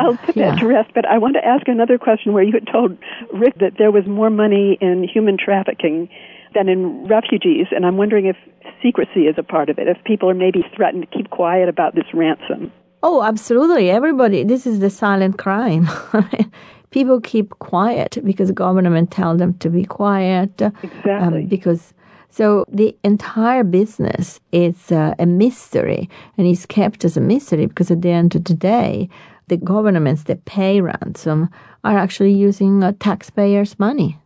[0.00, 0.50] I'll put yeah.
[0.50, 0.90] that to rest.
[0.94, 2.98] But I want to ask another question where you had told
[3.32, 6.10] Rick that there was more money in human trafficking
[6.54, 8.36] than in refugees, and I'm wondering if
[8.82, 11.94] secrecy is a part of it, if people are maybe threatened to keep quiet about
[11.94, 12.70] this ransom.
[13.06, 13.90] Oh, absolutely.
[13.90, 15.86] Everybody, this is the silent crime.
[16.90, 20.62] People keep quiet because government tell them to be quiet.
[20.62, 21.42] Exactly.
[21.42, 21.92] Um, because
[22.30, 27.90] so the entire business is uh, a mystery and is kept as a mystery because
[27.90, 29.10] at the end of the day,
[29.48, 31.50] the governments that pay ransom
[31.84, 34.18] are actually using uh, taxpayers' money.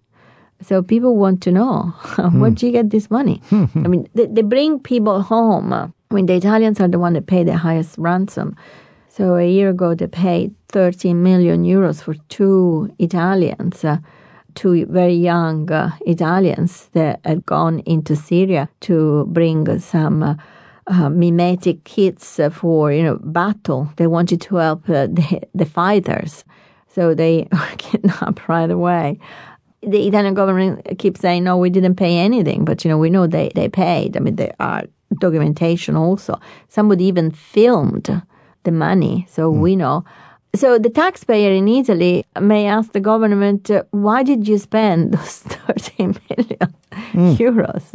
[0.62, 1.94] So people want to know
[2.32, 3.42] where do you get this money?
[3.50, 5.92] I mean, they, they bring people home.
[6.10, 8.56] I mean, the Italians are the one that pay the highest ransom.
[9.08, 13.98] So a year ago, they paid 13 million euros for two Italians, uh,
[14.54, 20.34] two very young uh, Italians that had gone into Syria to bring some uh,
[20.86, 23.92] uh, mimetic kits uh, for you know battle.
[23.96, 26.44] They wanted to help uh, the, the fighters,
[26.88, 29.18] so they were kidnapped right away.
[29.82, 33.26] The Italian government keeps saying, "No, we didn't pay anything," but you know we know
[33.26, 34.16] they they paid.
[34.16, 34.84] I mean, they are
[35.20, 36.38] documentation also.
[36.68, 38.22] Somebody even filmed
[38.64, 40.04] the money, so we know.
[40.54, 45.40] So the taxpayer in Italy may ask the government, uh, "Why did you spend those
[45.42, 46.74] thirty million
[47.36, 47.92] euros?"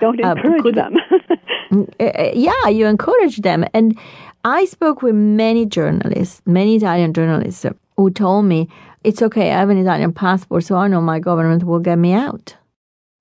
[0.00, 0.94] Don't Uh, encourage could- them.
[1.72, 3.64] Uh, uh, yeah, you encourage them.
[3.72, 3.96] And
[4.44, 8.68] I spoke with many journalists, many Italian journalists, uh, who told me,
[9.04, 12.12] it's okay, I have an Italian passport, so I know my government will get me
[12.12, 12.56] out.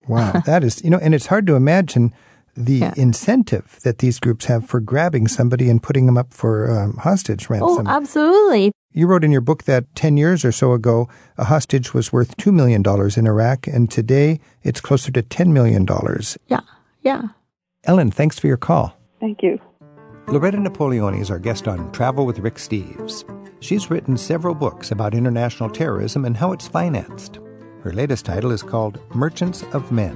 [0.09, 2.11] Wow, that is, you know, and it's hard to imagine
[2.55, 2.93] the Yeah.
[2.97, 7.49] incentive that these groups have for grabbing somebody and putting them up for um, hostage
[7.49, 7.87] ransom.
[7.87, 8.71] Oh, absolutely.
[8.93, 12.35] you wrote in your book that 10 years or so ago, a hostage was worth
[12.37, 12.83] $2 million
[13.17, 15.87] in Iraq, and today it's closer to $10 million.
[16.47, 16.59] Yeah,
[17.01, 17.21] yeah.
[17.85, 18.97] Ellen, thanks for your call.
[19.19, 19.59] Thank you.
[20.27, 23.23] Loretta Napoleoni is our guest on Travel with Rick Steves.
[23.61, 27.39] She's written several books about international terrorism and how it's financed.
[27.83, 30.15] Her latest title is called Merchants of Men.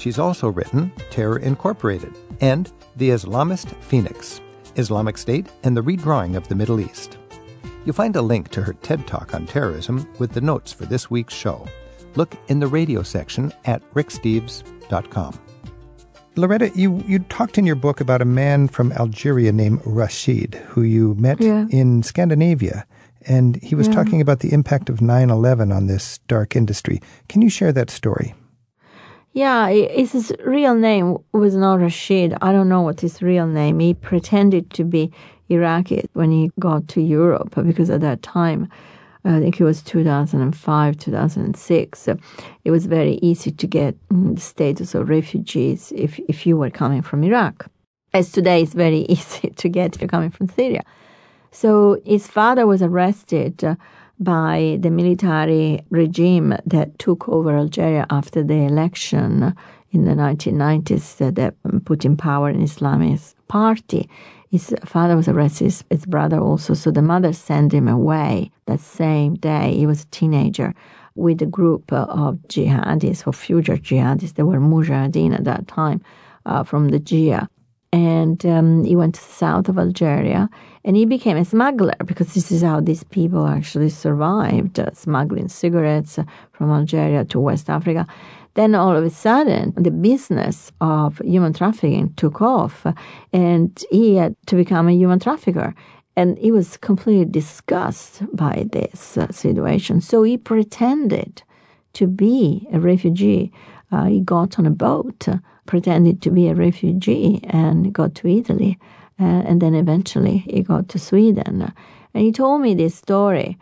[0.00, 4.40] She's also written Terror Incorporated and The Islamist Phoenix
[4.76, 7.18] Islamic State and the Redrawing of the Middle East.
[7.84, 11.10] You'll find a link to her TED Talk on terrorism with the notes for this
[11.10, 11.66] week's show.
[12.14, 15.38] Look in the radio section at ricksteves.com.
[16.36, 20.80] Loretta, you, you talked in your book about a man from Algeria named Rashid, who
[20.80, 21.66] you met Yeah.
[21.68, 22.86] in Scandinavia.
[23.26, 23.94] And he was Yeah.
[23.96, 27.02] talking about the impact of 9 11 on this dark industry.
[27.28, 28.34] Can you share that story?
[29.32, 32.34] Yeah, his real name was not Rashid.
[32.42, 33.78] I don't know what his real name.
[33.78, 35.12] He pretended to be
[35.48, 38.68] Iraqi when he got to Europe because at that time,
[39.24, 42.08] I think it was 2005, 2006.
[42.08, 42.16] uh,
[42.64, 46.70] It was very easy to get mm, the status of refugees if if you were
[46.70, 47.66] coming from Iraq.
[48.12, 50.82] As today, it's very easy to get if you're coming from Syria.
[51.52, 53.76] So his father was arrested uh,
[54.20, 59.54] by the military regime that took over Algeria after the election
[59.90, 61.54] in the 1990s that-
[61.84, 64.08] put in power an Islamist party.
[64.50, 66.74] His father was arrested, his, his brother also.
[66.74, 69.74] So the mother sent him away that same day.
[69.76, 70.74] He was a teenager
[71.14, 74.34] with a group of jihadists or future jihadists.
[74.34, 76.02] They were mujahideen at that time
[76.46, 77.48] uh, from the GIA
[77.92, 80.48] and um, he went to the south of Algeria
[80.84, 85.48] and he became a smuggler because this is how these people actually survived uh, smuggling
[85.48, 88.06] cigarettes uh, from Algeria to West Africa.
[88.54, 92.86] Then all of a sudden, the business of human trafficking took off
[93.32, 95.74] and he had to become a human trafficker.
[96.16, 100.00] And he was completely disgusted by this uh, situation.
[100.00, 101.42] So he pretended
[101.94, 103.52] to be a refugee.
[103.92, 105.28] Uh, he got on a boat,
[105.66, 108.78] pretended to be a refugee, and got to Italy.
[109.18, 111.72] Uh, and then eventually he got to Sweden.
[112.14, 113.58] And he told me this story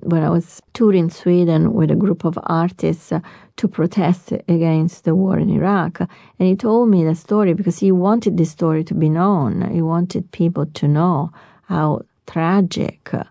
[0.00, 3.20] when I was touring Sweden with a group of artists uh,
[3.56, 6.00] to protest against the war in Iraq.
[6.00, 9.70] And he told me the story because he wanted this story to be known.
[9.70, 11.30] He wanted people to know
[11.64, 13.24] how tragic uh,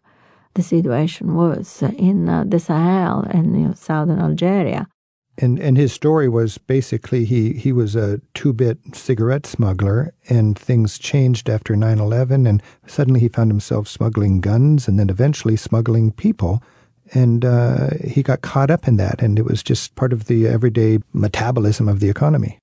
[0.53, 4.87] the situation was in uh, the Sahel and you know, southern Algeria.
[5.37, 10.59] And and his story was basically he he was a two bit cigarette smuggler, and
[10.59, 16.11] things changed after 9-11, and suddenly he found himself smuggling guns, and then eventually smuggling
[16.11, 16.61] people,
[17.13, 20.47] and uh, he got caught up in that, and it was just part of the
[20.47, 22.59] everyday metabolism of the economy.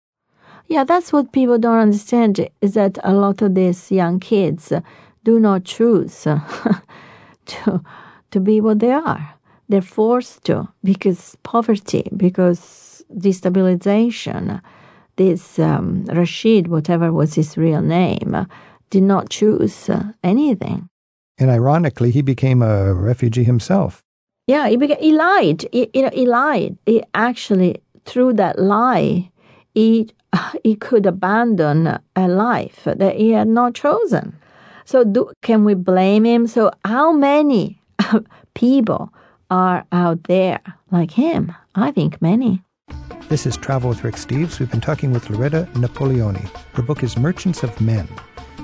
[0.67, 4.71] Yeah, that's what people don't understand is that a lot of these young kids
[5.25, 6.23] do not choose
[7.47, 7.83] to
[8.31, 9.38] to be what they are.
[9.69, 14.61] They're forced to because poverty, because destabilization.
[15.17, 18.47] This um, Rashid, whatever was his real name,
[18.91, 20.89] did not choose uh, anything.
[21.39, 24.03] And ironically, he became a refugee himself.
[24.47, 25.67] Yeah, he, beca- he lied.
[25.73, 26.79] He, you know, he lied.
[26.87, 29.31] He actually, through that lie,
[29.75, 30.11] he,
[30.65, 34.37] he could abandon a life that he had not chosen.
[34.85, 36.47] So, do, can we blame him?
[36.47, 37.83] So, how many
[38.55, 39.13] people
[39.51, 41.55] are out there like him?
[41.75, 42.63] I think many.
[43.29, 44.59] This is Travel with Rick Steves.
[44.59, 46.49] We've been talking with Loretta Napoleoni.
[46.75, 48.07] Her book is Merchants of Men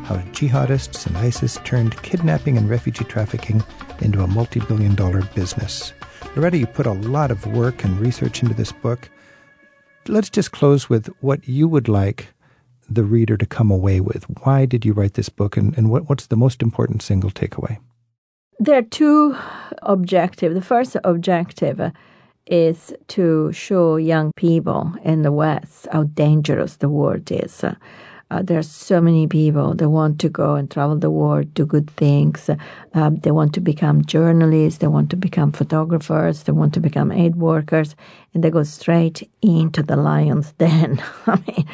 [0.05, 3.63] How Jihadists and ISIS Turned Kidnapping and Refugee Trafficking
[4.01, 5.93] into a Multi Billion Dollar Business.
[6.35, 9.11] Loretta, you put a lot of work and research into this book.
[10.09, 12.29] Let's just close with what you would like
[12.89, 14.25] the reader to come away with.
[14.45, 17.79] Why did you write this book, and, and what, what's the most important single takeaway?
[18.61, 19.37] There are two
[19.83, 20.55] objectives.
[20.55, 21.93] The first objective
[22.47, 27.65] is to show young people in the West how dangerous the world is.
[27.65, 31.67] Uh, there are so many people that want to go and travel the world, do
[31.67, 32.49] good things.
[32.95, 37.13] Uh, they want to become journalists, they want to become photographers, they want to become
[37.13, 37.95] aid workers,
[38.33, 41.03] and they go straight into the lion's den.
[41.27, 41.67] I mean,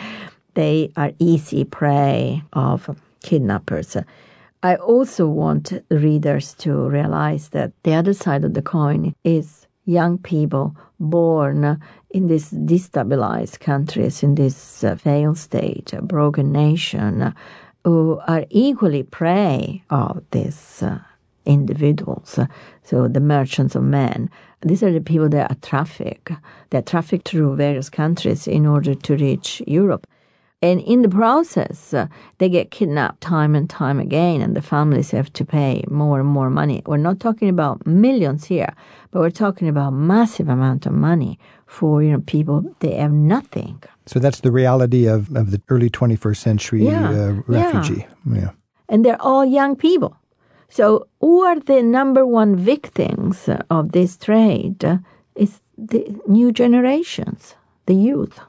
[0.54, 3.96] they are easy prey of kidnappers.
[4.62, 10.18] I also want readers to realize that the other side of the coin is young
[10.18, 17.34] people born in these destabilized countries, in this uh, failed state, a broken nation,
[17.84, 20.98] who are equally prey of these uh,
[21.46, 22.38] individuals.
[22.82, 24.28] So the merchants of men.
[24.60, 26.32] These are the people that are trafficked.
[26.68, 30.06] They're trafficked through various countries in order to reach Europe.
[30.62, 35.10] And in the process, uh, they get kidnapped time and time again, and the families
[35.10, 36.82] have to pay more and more money.
[36.84, 38.74] We're not talking about millions here,
[39.10, 43.82] but we're talking about massive amount of money for you know people they have nothing.
[44.06, 48.06] So that's the reality of, of the early 21st century Yeah, uh, refugee.
[48.26, 48.40] Yeah.
[48.40, 48.50] yeah.
[48.88, 50.14] and they're all young people.
[50.68, 54.84] So, who are the number one victims of this trade?
[55.34, 57.54] It's the new generations,
[57.86, 58.40] the youth.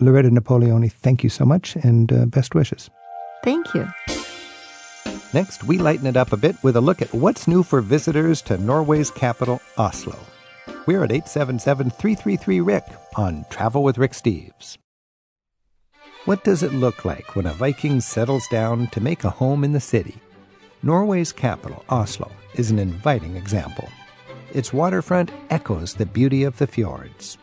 [0.00, 2.90] Loretta Napoleoni, thank you so much and uh, best wishes.
[3.44, 3.88] Thank you.
[5.32, 8.42] Next, we lighten it up a bit with a look at what's new for visitors
[8.42, 10.18] to Norway's capital, Oslo.
[10.86, 12.84] We're at 877 333 Rick
[13.16, 14.76] on Travel with Rick Steves.
[16.24, 19.72] What does it look like when a Viking settles down to make a home in
[19.72, 20.16] the city?
[20.82, 23.88] Norway's capital, Oslo, is an inviting example.
[24.52, 27.38] Its waterfront echoes the beauty of the fjords,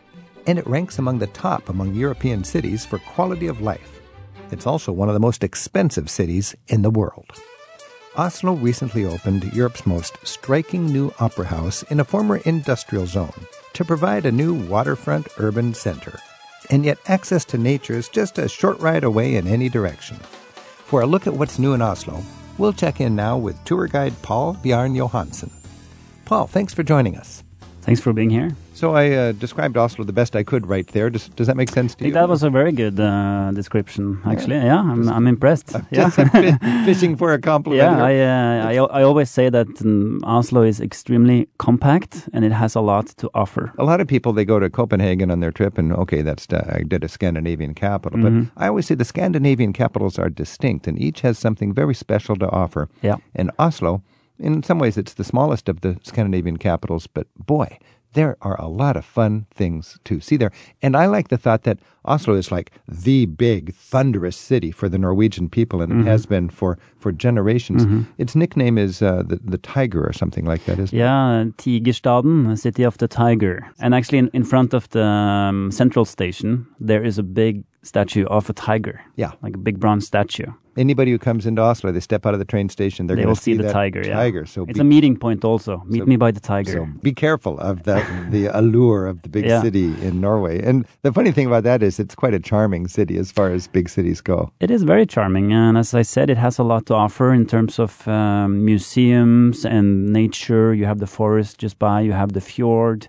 [0.48, 4.00] and it ranks among the top among European cities for quality of life.
[4.50, 7.30] It's also one of the most expensive cities in the world.
[8.16, 13.84] Oslo recently opened Europe's most striking new opera house in a former industrial zone to
[13.84, 16.18] provide a new waterfront urban center.
[16.70, 20.16] And yet, access to nature is just a short ride away in any direction.
[20.16, 22.22] For a look at what's new in Oslo,
[22.56, 25.50] we'll check in now with tour guide Paul Bjarn Johansen.
[26.24, 27.44] Paul, thanks for joining us.
[27.88, 28.50] Thanks for being here.
[28.74, 31.08] So I uh, described Oslo the best I could right there.
[31.08, 32.12] Does, does that make sense to you?
[32.12, 34.56] that was a very good uh, description, actually.
[34.56, 35.72] Yeah, I'm, I'm impressed.
[35.90, 36.10] Yeah.
[36.10, 37.96] Just fi- fishing for a compliment.
[37.96, 38.04] Yeah.
[38.04, 42.74] I, uh, I, I always say that um, Oslo is extremely compact and it has
[42.74, 43.72] a lot to offer.
[43.78, 46.70] A lot of people they go to Copenhagen on their trip, and okay, that's uh,
[46.70, 48.20] I did a Scandinavian capital.
[48.20, 52.36] But I always say the Scandinavian capitals are distinct, and each has something very special
[52.36, 52.90] to offer.
[53.00, 53.16] Yeah.
[53.34, 54.02] And Oslo,
[54.38, 57.78] in some ways, it's the smallest of the Scandinavian capitals, but boy,
[58.14, 60.50] there are a lot of fun things to see there.
[60.82, 64.96] And I like the thought that Oslo is like the big, thunderous city for the
[64.98, 66.00] Norwegian people, and Mhm.
[66.00, 67.84] it has been for, for generations.
[67.84, 68.06] Mhm.
[68.16, 71.00] Its nickname is uh, the, the Tiger or something like that, isn't it?
[71.00, 73.66] Yeah, Tigerstaden, city of the tiger.
[73.78, 78.24] And actually, in, in front of the um, central station, there is a big statue
[78.26, 79.00] of a tiger.
[79.16, 79.32] Yeah.
[79.42, 80.50] Like a big bronze statue.
[80.76, 83.34] Anybody who comes into Oslo, they step out of the train station, they're they going
[83.34, 84.02] to see, the that tiger.
[84.06, 84.14] Yeah.
[84.14, 84.46] Tiger.
[84.46, 85.82] So it's be, a meeting point also.
[85.86, 86.72] Meet so- me by the tiger.
[86.72, 89.60] So be careful of that, the allure of the big Yeah.
[89.60, 90.62] city in Norway.
[90.62, 93.66] And the funny thing about that is, it's quite a charming city as far as
[93.66, 94.52] big cities go.
[94.60, 97.44] It is very charming, and as I said, it has a lot to offer in
[97.46, 100.72] terms of um, museums and nature.
[100.74, 103.08] You have the forest just by, you have the fjord.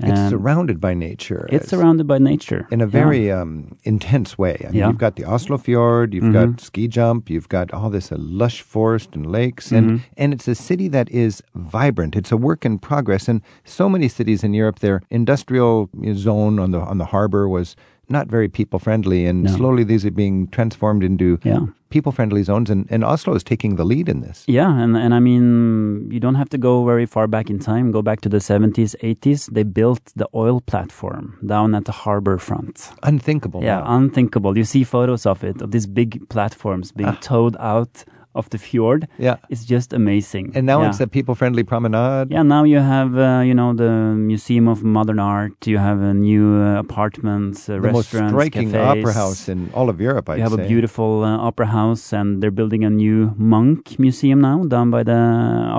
[0.00, 1.46] It's surrounded by nature.
[1.50, 2.90] it's surrounded by nature in a Yeah.
[2.90, 4.56] very um, intense way.
[4.60, 4.88] I mean, Yeah.
[4.88, 6.32] You've got the Oslo Fjord, you've Mhm.
[6.32, 10.00] got ski jump, you've got all this uh, lush forest and lakes, and, Mhm.
[10.16, 12.16] and it's a city that is vibrant.
[12.16, 16.70] It's a work in progress, and so many cities in Europe, their industrial zone on
[16.70, 17.74] the on the harbor was
[18.10, 19.50] not very people friendly, and No.
[19.56, 21.66] slowly these are being transformed into Yeah.
[21.90, 24.44] people friendly zones, and, and Oslo is taking the lead in this.
[24.46, 27.90] Yeah, and, and I mean, you don't have to go very far back in time.
[27.92, 29.50] Go back to the 70s, 80s.
[29.52, 32.90] They built the oil platform down at the harbor front.
[33.02, 33.62] Unthinkable.
[33.62, 33.96] Yeah, now.
[33.96, 34.56] unthinkable.
[34.58, 37.18] You see photos of it, of these big platforms being Ah.
[37.20, 38.04] towed out
[38.34, 39.08] of the fjord.
[39.18, 39.36] Yeah.
[39.48, 40.52] It's just amazing.
[40.54, 40.88] And now yeah.
[40.88, 42.30] it's a people-friendly promenade.
[42.30, 45.66] Yeah, now you have, uh, you know, the Museum of Modern Art.
[45.66, 49.04] You have a new uh, apartments, uh, the most restaurants, striking cafes.
[49.04, 50.64] opera house in all of Europe, I'd you have say.
[50.64, 55.02] a beautiful uh, opera house, and they're building a new Munch museum now, down by
[55.02, 55.20] the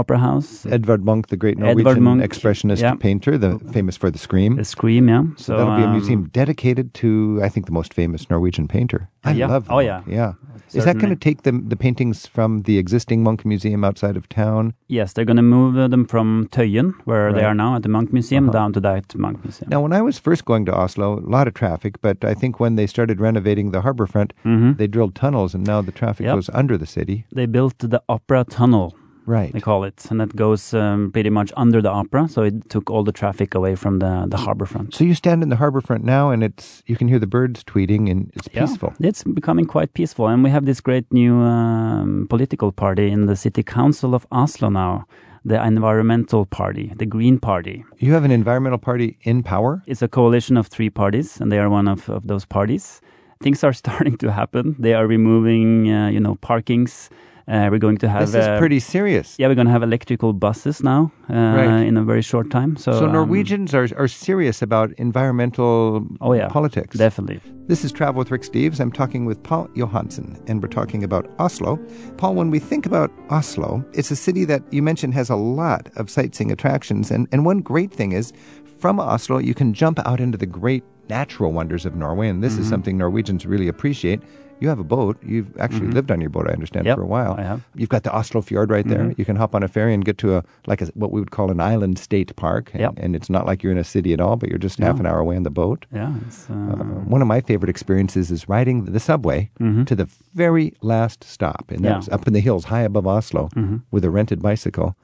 [0.02, 0.66] opera house.
[0.66, 2.96] Edvard Munch, the great Norwegian Munch, expressionist yeah.
[2.96, 4.58] painter, the famous for the Scream.
[4.58, 5.24] The Scream, yeah.
[5.38, 9.10] So, that'll be a um, museum dedicated to, I think, the most famous Norwegian painter.
[9.24, 9.48] I Yeah.
[9.48, 9.68] love.
[9.70, 10.02] Oh, yeah.
[10.08, 10.34] yeah.
[10.74, 14.28] Is that going to take the the paintings from the existing Munch Museum outside of
[14.30, 14.74] town?
[14.88, 17.90] Yes, they're going to move uh, them from Tøyen, where they are now at the
[17.90, 18.60] Munch Museum, Uh-huh.
[18.60, 19.70] down to that Munch Museum.
[19.70, 22.60] Now, when I was first going to Oslo, a lot of traffic, but I think
[22.60, 24.78] when they started renovating the harbor front, Mhm.
[24.78, 26.36] they drilled tunnels, and now the traffic Yep.
[26.36, 27.26] goes under the city.
[27.34, 28.96] They built the Opera Tunnel,
[29.36, 29.52] Right.
[29.54, 32.90] they call it, and that goes um, pretty much under the opera, so it took
[32.90, 34.88] all the traffic away from the, the harbor front.
[34.96, 37.64] So you stand in the harbor front now, and it's you can hear the birds
[37.64, 38.92] tweeting, and it's Yeah, peaceful.
[39.10, 43.36] it's becoming quite peaceful, and we have this great new um, political party in the
[43.36, 45.06] city council of Oslo now,
[45.46, 47.84] the Environmental Party, the Green Party.
[48.00, 49.82] You have an environmental party in power.
[49.86, 53.00] It's a coalition of three parties, and they are one of, of those parties.
[53.44, 54.76] Things are starting to happen.
[54.80, 57.10] They are removing, uh, you know, parkings.
[57.50, 58.20] Uh, we're going to have.
[58.32, 59.36] This is uh, pretty serious.
[59.40, 61.88] Yeah, we're going to have electrical buses now uh, Right.
[61.88, 62.78] in a very short time.
[62.78, 66.48] So, So um, Norwegians are are serious about environmental Oh, yeah.
[66.48, 66.98] politics.
[66.98, 67.40] definitely.
[67.68, 68.80] This is Travel with Rick Steves.
[68.80, 71.78] I'm talking with Paul Johansen, and we're talking about Oslo.
[72.18, 75.90] Paul, when we think about Oslo, it's a city that you mentioned has a lot
[75.96, 77.12] of sightseeing attractions.
[77.12, 78.34] And, and one great thing is,
[78.80, 82.28] from Oslo, you can jump out into the great natural wonders of Norway.
[82.30, 82.70] And this is Mm-hmm.
[82.70, 84.22] something Norwegians really appreciate.
[84.62, 85.18] You have a boat.
[85.24, 86.88] You've actually lived on your boat, I understand, Mm-hmm.
[86.90, 87.36] Yep, for a while.
[87.38, 87.62] I have.
[87.76, 89.00] You've got the Oslo Fjord right there.
[89.06, 89.18] Mhm.
[89.18, 91.32] You can hop on a ferry and get to a like a, what we would
[91.32, 92.70] call an island state park.
[92.74, 92.94] And, Yep.
[92.98, 95.06] and it's not like you're in a city at all, but you're just half an
[95.06, 95.86] hour away on the boat.
[95.94, 96.14] Yeah.
[96.50, 96.84] Uh, Uh,
[97.16, 99.86] one of my favorite experiences is riding the subway Mhm.
[99.88, 101.96] to the very last stop, and that Yeah.
[101.98, 103.82] was up in the hills, high above Oslo, Mhm.
[103.92, 104.96] with a rented bicycle,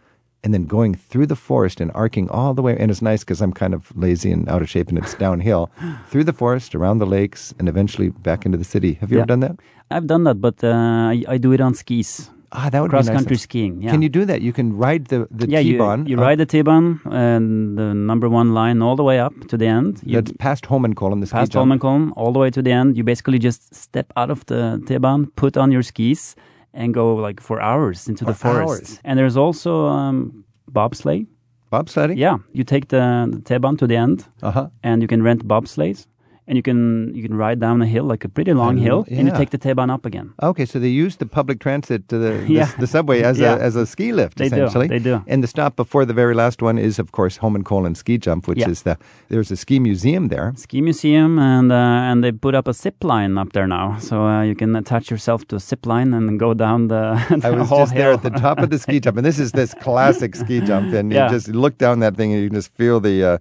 [0.46, 2.78] and then going through the forest and arcing all the way.
[2.80, 5.70] And it's nice because I'm kind of lazy and out of shape, and it's downhill
[6.10, 8.94] through the forest, around the lakes, and eventually back into the city.
[9.02, 9.24] Have you Yeah.
[9.24, 9.56] ever done that?
[9.92, 10.70] I've done that, but uh,
[11.14, 12.30] I, I do it on skis.
[12.58, 13.18] Ah, that would Cross be nice.
[13.22, 13.82] country skiing.
[13.82, 13.92] Yeah.
[13.92, 14.40] Can you do that?
[14.42, 16.06] You can ride the the yeah, you, T-bane.
[16.06, 19.58] you up- ride the T-bane and the number one line all the way up to
[19.58, 20.00] the end.
[20.06, 21.52] You That's past Holmenkollen, the ski past.
[21.54, 22.96] Holmenkollen all the way to the end.
[22.98, 26.36] You basically just step out of the T-bane, put on your skis,
[26.76, 28.70] and go like for hours into the forest.
[28.70, 29.00] hours.
[29.04, 31.26] And there's also um, bobsleigh.
[31.72, 32.18] Bobsledding?
[32.18, 34.68] Yeah, you take the, the T-bane to the end, Uh huh.
[34.84, 36.06] and you can rent bobsleighs,
[36.48, 39.18] and you can you can ride down a hill like a pretty long hill, know,
[39.18, 40.34] and you take the T-bane up again.
[40.42, 42.70] Okay, so they use the public transit to the the, Yeah.
[42.80, 43.56] the subway as Yeah.
[43.56, 44.88] a as a ski lift They do, essentially.
[44.88, 45.22] they do.
[45.28, 48.60] And the stop before the very last one is of course Holmenkollen ski jump, which
[48.60, 48.70] Yeah.
[48.72, 48.96] is the
[49.30, 50.54] there's a ski museum there.
[50.56, 54.16] ski museum and uh, and they put up a zip line up there now, so
[54.28, 57.04] uh, you can attach yourself to a zip line and go down the,
[57.42, 59.40] the I was whole just there at the top of the ski jump, and this
[59.40, 61.26] is this classic ski jump, and Yeah.
[61.26, 63.38] you just look down that thing, and you can just feel the uh,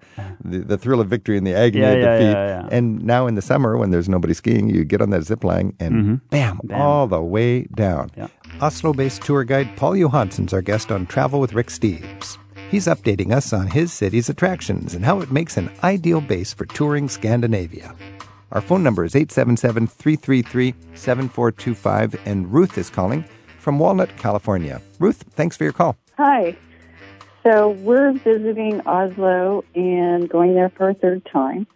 [0.51, 2.37] the, the thrill of victory and the agony of defeat.
[2.37, 3.03] Yeah, at the yeah, feet.
[3.03, 3.03] yeah, yeah.
[3.03, 5.75] And now in the summer, when there's nobody skiing, you get on that zip line,
[5.81, 6.21] and Mhm.
[6.31, 6.81] bam, Bam.
[6.81, 8.11] all the way down.
[8.17, 8.29] Yeah.
[8.61, 12.39] Oslo-based tour guide Paul Johansen's our guest on Travel with Rick Steves.
[12.71, 16.65] He's updating us on his city's attractions and how it makes an ideal base for
[16.67, 17.95] touring Scandinavia.
[18.53, 23.25] Our phone number is 877 333 7425, and Ruth is calling
[23.59, 24.81] from Walnut, California.
[24.99, 25.97] Ruth, thanks for your call.
[26.17, 26.57] Hi.
[27.43, 31.67] So we're visiting Oslo and going there for a third time.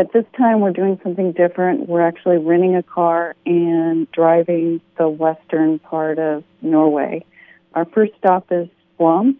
[0.00, 1.86] But this time we're doing something different.
[1.86, 7.22] We're actually renting a car and driving the western part of Norway.
[7.74, 9.36] Our first stop is Flam.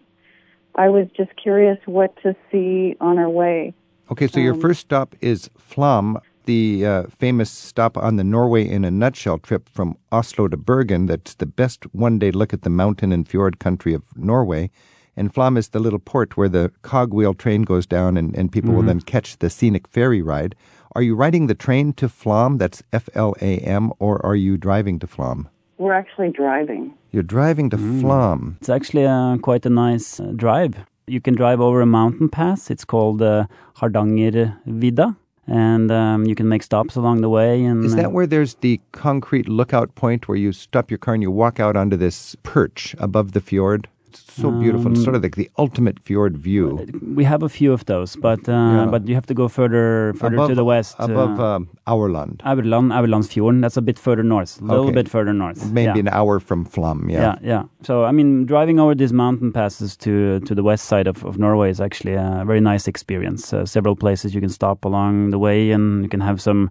[0.75, 3.73] I was just curious what to see on our way.
[4.11, 8.69] Okay, so your Um, first stop is Flam, the uh, famous stop on the Norway
[8.69, 11.07] in a nutshell trip from Oslo to Bergen.
[11.07, 14.69] That's the best one day look at the mountain and fjord country of Norway.
[15.17, 18.73] And Flam is the little port where the cogwheel train goes down and, and people
[18.73, 18.87] will Mhm.
[18.87, 20.55] then catch the scenic ferry ride.
[20.95, 22.57] Are you riding the train to Flam?
[22.57, 25.47] That's F L A M, or are you driving to Flam?
[25.77, 26.93] We're actually driving.
[27.11, 28.57] You're driving to Flam.
[28.59, 30.75] It's actually uh, quite a nice uh, drive.
[31.07, 32.69] You can drive over a mountain pass.
[32.69, 33.45] It's called uh,
[33.77, 35.15] Hardangervidda,
[35.47, 37.63] and um, you can make stops along the way.
[37.63, 41.13] And Is uh, that where there's the concrete lookout point where you stop your car
[41.13, 43.87] and you walk out onto this perch above the fjord?
[44.11, 44.91] It's so beautiful.
[44.91, 46.85] It's sort of like the ultimate fjord view.
[47.15, 48.85] we have a few of those, but uh, Yeah.
[48.93, 50.95] but you have to go further further above, to the west.
[50.99, 52.37] Above uh, um, Aurland.
[52.51, 53.61] Aurland, Aurlandsfjorden.
[53.63, 54.95] That's a bit further north, a little Okay.
[55.01, 55.59] bit further north.
[55.71, 56.05] Maybe yeah.
[56.05, 57.21] an hour from Flam, yeah.
[57.21, 57.63] yeah, yeah.
[57.87, 60.13] So I mean, driving over these mountain passes to
[60.47, 63.53] to the west side of, of Norway is actually a very nice experience.
[63.53, 66.69] Uh, several places you can stop along the way, and you can have some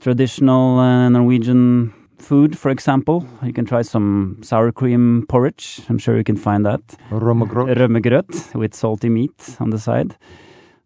[0.00, 5.80] traditional uh, Norwegian food, for example, you can try some sour cream porridge.
[5.88, 6.80] I'm sure you can find that.
[7.10, 10.16] Rømmegrøt with salty meat on the side.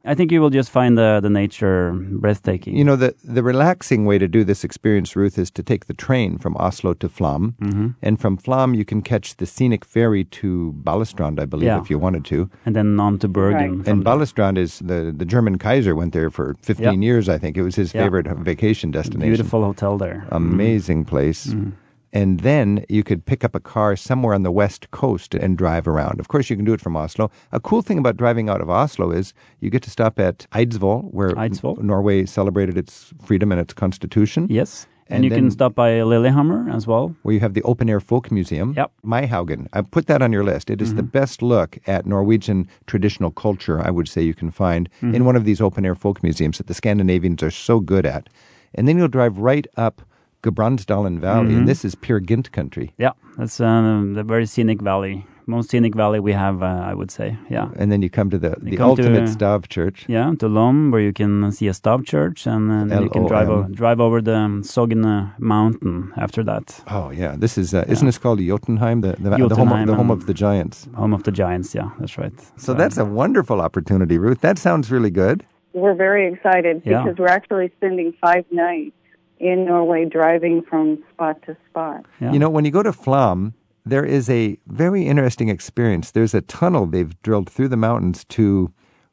[0.06, 2.76] I think you will just find the, the nature breathtaking.
[2.76, 5.94] You know, the, the relaxing way to do this experience, Ruth, is to take the
[5.94, 7.54] train from Oslo to Flam.
[7.60, 7.88] Mm-hmm.
[8.02, 11.80] And from Flam, you can catch the scenic ferry to Balestrand, I believe, Yeah.
[11.80, 12.50] if you wanted to.
[12.66, 13.82] and then on to Bergen.
[13.82, 14.14] from And there.
[14.14, 17.06] Balestrand is the, the German Kaiser went there for 15 Yeah.
[17.08, 17.56] years, I think.
[17.56, 18.02] It was his Yeah.
[18.04, 19.30] favorite vacation destination.
[19.30, 20.26] Beautiful hotel there.
[20.30, 21.46] Amazing place.
[21.46, 21.70] Mm-hmm.
[22.14, 25.88] And then you could pick up a car somewhere on the west coast and drive
[25.88, 26.20] around.
[26.20, 27.28] Of course, you can do it from Oslo.
[27.50, 31.12] A cool thing about driving out of Oslo is you get to stop at Eidsvoll,
[31.12, 31.82] where Eidsvoll.
[31.82, 34.46] Norway celebrated its freedom and its constitution.
[34.48, 34.86] Yes.
[35.08, 37.14] And, And you then- can stop by Lillehammer as well.
[37.22, 38.74] where you have the open air folk museum.
[38.76, 38.92] Yep.
[39.04, 39.66] Maihaugen.
[39.72, 40.70] I put that on your list.
[40.70, 41.10] It is the mm-hmm.
[41.10, 45.24] best look at Norwegian traditional culture, I would say you can find in mm-hmm.
[45.24, 48.28] one of these open air folk museums that the Scandinavians are so good at.
[48.74, 50.00] And then you'll drive right up
[50.44, 52.92] Gudbrandsdalen Valley, and this is Peer Gynt country.
[52.98, 55.24] Yeah, that's um, the very scenic valley.
[55.46, 57.36] Most scenic valley we have, uh, I would say.
[57.50, 57.68] Yeah.
[57.76, 60.06] And then you come to the, the come to- ultimate stave church.
[60.08, 63.26] Yeah, to Lom, where you can see a stave church, and uh, then you can
[63.26, 66.80] drive, o- drive over the um, Sogne mountain after that.
[66.88, 69.94] Oh yeah, this is uh, isn't this called Jotunheim, the the, the home of, the
[69.94, 70.88] home of the giants?
[70.94, 72.32] Home of the giants, yeah, that's right.
[72.56, 74.40] So that's a wonderful opportunity, Ruth.
[74.40, 75.44] That sounds really good.
[75.74, 77.02] We're very excited Yeah.
[77.02, 78.94] because we're actually spending five nights
[79.38, 82.04] in Norway driving from spot to spot.
[82.20, 82.32] Yeah.
[82.32, 83.54] You know, when you go to Flam,
[83.84, 86.10] there is a very interesting experience.
[86.10, 88.72] There's a tunnel they've drilled through the mountains to,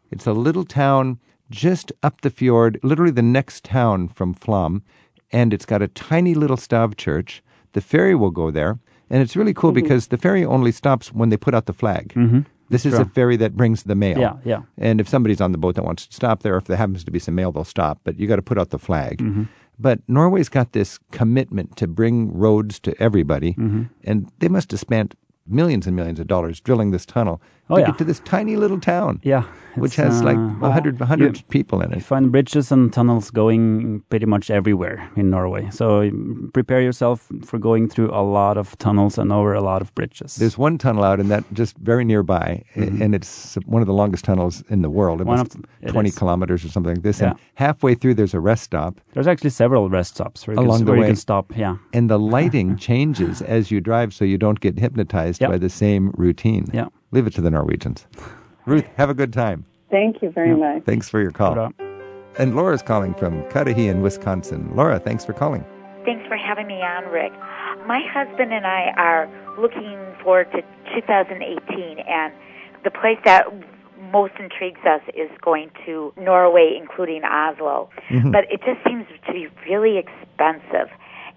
[0.09, 1.19] it's a little town
[1.49, 4.84] just up the fjord, literally the next town from Flam,
[5.32, 7.43] and it's got a tiny little stave church.
[7.74, 11.30] The ferry will go there, and it's really cool because the ferry only stops when
[11.30, 12.13] they put out the flag.
[12.15, 12.41] Mm-hmm.
[12.69, 14.17] This is a ferry that brings the mail.
[14.17, 14.61] Yeah, yeah.
[14.78, 17.11] And if somebody's on the boat that wants to stop there, if there happens to
[17.11, 17.99] be some mail, they'll stop.
[18.05, 19.17] But you got to put out the flag.
[19.17, 19.43] Mm-hmm.
[19.82, 23.84] But Norway's got this commitment to bring roads to everybody, Mm-hmm.
[24.04, 25.16] and they must have spent
[25.48, 27.88] millions and millions of dollars drilling this tunnel Oh, to yeah.
[27.88, 29.43] get to this tiny little town, yeah,
[29.76, 31.95] which has like uh, a hundred hundred you- people in it.
[31.97, 35.69] You find bridges and tunnels going pretty much everywhere in Norway.
[35.72, 36.11] So
[36.53, 40.36] prepare yourself for going through a lot of tunnels and over a lot of bridges.
[40.36, 43.93] There's one tunnel out in that just very nearby, a- and it's one of the
[43.93, 45.22] longest tunnels in the world.
[45.22, 45.30] It Mm-hmm.
[45.32, 46.17] One of the- it 20 is.
[46.17, 47.19] kilometers or something like this.
[47.22, 47.30] Yeah.
[47.32, 48.99] And halfway through, there's a rest stop.
[49.13, 51.07] There's actually several rest stops where you, Along can, the where way.
[51.07, 51.55] you can stop.
[51.57, 55.49] Yeah, and the lighting changes as you drive so you don't get hypnotized Yep.
[55.51, 56.65] by the same routine.
[56.74, 56.88] Yeah.
[57.12, 58.07] Leave it to the Norwegians.
[58.66, 59.66] Ruth, have a good time.
[59.89, 60.59] Thank you very mm.
[60.59, 60.86] much.
[60.86, 61.53] Thanks for your call.
[61.53, 61.70] Bra.
[62.39, 64.72] And Laura's calling from Cudahy in Wisconsin.
[64.76, 65.66] Laura, thanks for calling.
[66.05, 67.34] Thanks for having me on, Rick.
[67.86, 70.62] My husband and I are looking forward to
[70.95, 72.34] 2018, and
[72.84, 73.45] the place that
[74.12, 77.89] most intrigues us is going to Norway, including Oslo.
[78.09, 78.32] Mm-hmm.
[78.32, 80.89] But it just seems to be really expensive,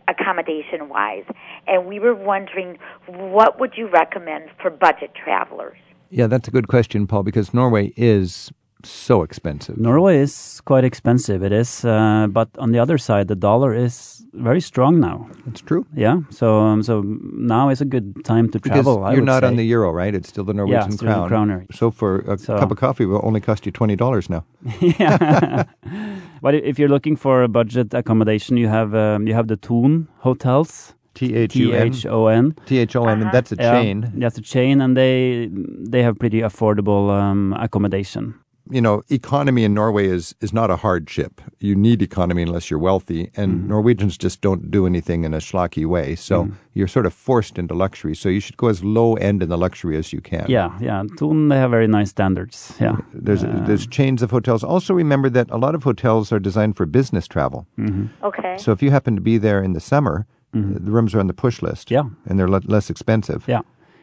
[0.08, 1.24] accommodation wise.
[1.66, 5.78] And we were wondering, what would you recommend for budget travelers?
[6.10, 8.52] Yeah, that's a good question, Paul, because Norway is
[8.86, 9.76] so expensive.
[9.78, 11.42] Norway is quite expensive.
[11.42, 15.28] It is, uh, but on the other side, the dollar is very strong now.
[15.46, 15.84] It's true.
[15.96, 17.02] Yeah, so um, so
[17.36, 19.04] now is a good time to travel.
[19.04, 19.46] I you're would not say.
[19.48, 20.14] on the euro, right?
[20.14, 21.28] It's still the Norwegian still the crown.
[21.28, 21.66] kroner.
[21.72, 24.44] So for a So- cup of coffee will only cost you $20 now.
[24.80, 25.64] yeah.
[26.42, 30.08] but if you're looking for a budget accommodation, you have um, you have the Thon
[30.18, 30.94] hotels.
[31.14, 31.86] T T-H-U-N.
[31.86, 32.54] H O N.
[32.66, 34.12] T-H-O-N, and that's a Yeah, chain.
[34.16, 35.48] That's a chain, and they
[35.90, 38.34] they have pretty affordable um, accommodation.
[38.70, 41.40] You know, economy in Norway is is not a hardship.
[41.58, 43.68] You need economy unless you're wealthy, and Mm-hmm.
[43.68, 46.16] Norwegians just don't do anything in a schlocky way.
[46.16, 46.54] So mm-hmm.
[46.72, 48.14] you're sort of forced into luxury.
[48.16, 50.46] So you should go as low end in the luxury as you can.
[50.48, 51.02] Yeah, yeah.
[51.18, 52.72] Thon they have very nice standards.
[52.80, 52.96] Yeah.
[53.12, 54.64] There's there's chains of hotels.
[54.64, 57.66] Also, remember that a lot of hotels are designed for business travel.
[57.78, 58.06] Mm-hmm.
[58.24, 58.56] Okay.
[58.58, 60.84] So if you happen to be there in the summer, mm-hmm.
[60.84, 61.90] the rooms are on the push list.
[61.90, 62.04] Yeah.
[62.26, 63.44] and they're le- less expensive.
[63.46, 63.60] Yeah.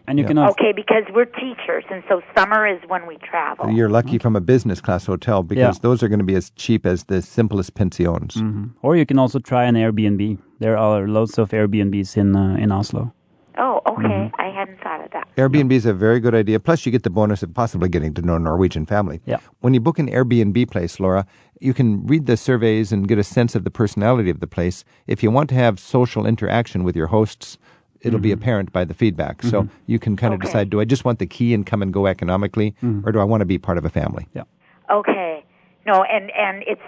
[0.08, 0.28] And you Yeah.
[0.30, 3.70] can also Okay, because we're teachers, and so summer is when we travel.
[3.70, 5.82] You're lucky from a business class hotel because Yeah.
[5.82, 8.42] those are going to be as cheap as the simplest pensions.
[8.82, 10.38] or you can also try an Airbnb.
[10.60, 13.14] There are loads of Airbnbs in uh, in Oslo.
[13.58, 14.04] Oh, okay.
[14.08, 14.42] Mm-hmm.
[14.42, 15.28] I hadn't thought of that.
[15.36, 16.58] Airbnb is a very good idea.
[16.60, 19.20] Plus, you get the bonus of possibly getting to know a Norwegian family.
[19.26, 19.38] Yeah.
[19.60, 21.26] When you book an Airbnb place, Laura,
[21.60, 24.84] you can read the surveys and get a sense of the personality of the place.
[25.06, 27.58] If you want to have social interaction with your hosts,
[28.02, 28.42] it'll be mm-hmm.
[28.42, 29.44] apparent by the feedback.
[29.44, 29.76] So mm-hmm.
[29.86, 30.48] you can kind of Okay.
[30.48, 33.08] decide: Do I just want the key and come and go economically, mm-hmm.
[33.08, 34.28] or do I want to be part of a family?
[34.34, 34.44] Yeah.
[34.90, 35.44] Okay.
[35.86, 36.82] No, and and it's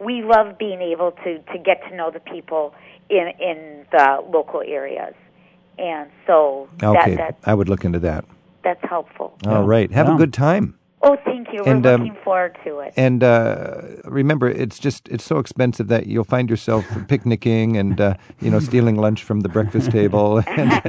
[0.00, 2.74] we love being able to to get to know the people
[3.08, 5.14] in in the local areas,
[5.78, 8.24] and so Okay, that that I would look into that.
[8.62, 9.38] that's helpful.
[9.46, 10.78] All right, have a good time.
[11.06, 11.62] Oh, thank you.
[11.64, 12.94] We're And, um, looking forward to it.
[12.96, 18.14] And uh, remember, it's just it's so expensive that you'll find yourself picnicking and uh,
[18.40, 20.80] you know stealing lunch from the breakfast table and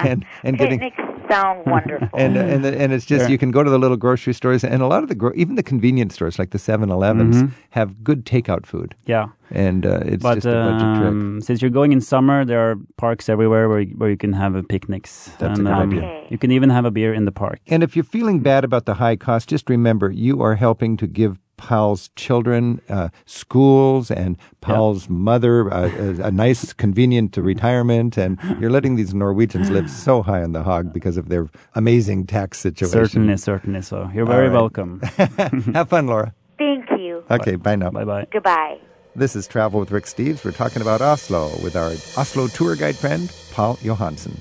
[0.00, 2.08] and, and getting Picnics sound wonderful.
[2.14, 3.30] and and and it's just Sure.
[3.30, 5.54] you can go to the little grocery stores and a lot of the gro- even
[5.54, 7.50] the convenience stores like the 7-Elevens Mhm.
[7.70, 8.94] have good takeout food.
[9.06, 9.26] Yeah.
[9.52, 11.08] And uh, it's but just a budget trick.
[11.08, 14.32] um, since you're going in summer, there are parks everywhere where you, where you can
[14.32, 15.30] have uh, picnics.
[15.38, 16.24] That's a and, good um, idea.
[16.30, 17.58] You can even have a beer in the park.
[17.66, 21.06] And if you're feeling bad about the high cost, just remember you are helping to
[21.08, 28.38] give Paul's children uh, schools and Paul's mother uh, a, a nice, convenient retirement, and
[28.58, 32.58] you're letting these Norwegians live so high on the hog because of their amazing tax
[32.58, 32.90] situation.
[32.90, 33.82] Certainly, certainly.
[33.82, 34.54] So you're very right.
[34.60, 35.00] welcome.
[35.74, 36.34] Have fun, Laura.
[36.56, 37.22] Thank you.
[37.30, 37.90] Okay, bye now.
[37.90, 38.26] Bye bye.
[38.32, 38.78] Goodbye.
[39.14, 40.44] This is Travel with Rick Steves.
[40.44, 44.38] We're talking about Oslo with our Oslo tour guide friend, Paul Johansen.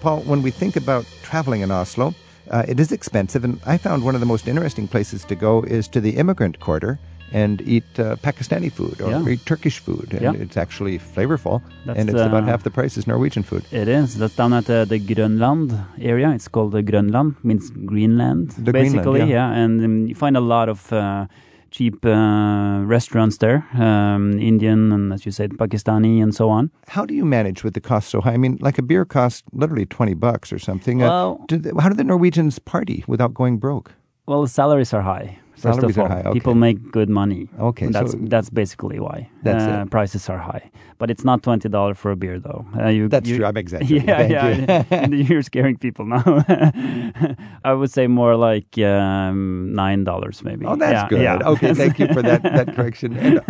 [0.00, 2.14] Paul, when we think about traveling in Oslo,
[2.50, 5.62] uh, it is expensive, and I found one of the most interesting places to go
[5.62, 6.98] is to the immigrant quarter
[7.32, 9.28] and eat uh, Pakistani food or Yeah.
[9.32, 10.08] eat Turkish food.
[10.12, 10.32] And Yeah.
[10.44, 13.62] it's actually flavorful, That's, and it's about uh, half the price as Norwegian food.
[13.70, 14.18] It is.
[14.18, 15.70] That's down at uh, the Grönland
[16.00, 16.28] area.
[16.34, 19.30] It's called the Grönland, means Greenland, The Greenland, basically.
[19.30, 19.52] yeah.
[19.62, 21.26] and um, you find a lot of uh,
[21.70, 26.70] cheap uh, restaurants there, um, Indian and, as you said, Pakistani and so on.
[26.88, 28.32] How do you manage with the cost so high?
[28.34, 31.02] I mean, like a beer costs literally 20 bucks or something.
[31.02, 33.92] Uh, do they- how do the Norwegians party without going broke?
[34.26, 35.38] Well, the salaries are high.
[35.62, 36.32] First Salaries of are all, high, okay.
[36.38, 37.48] people make good money.
[37.58, 39.28] Okay, that's so- that's basically why.
[39.42, 39.84] That's uh.
[39.90, 42.64] Prices are high, but it's not twenty dollars for a beer, though.
[42.78, 43.46] Uh, you, That's you- true.
[43.46, 44.08] I'm exaggerating.
[44.08, 45.06] Yeah, Thank yeah.
[45.08, 45.16] you.
[45.28, 46.24] You're scaring people now.
[47.64, 50.66] I would say more like um, nine dollars, maybe.
[50.66, 51.22] Oh, that's Yeah, good.
[51.22, 51.48] yeah.
[51.52, 53.16] Okay, thank you for that, that correction.
[53.16, 53.40] And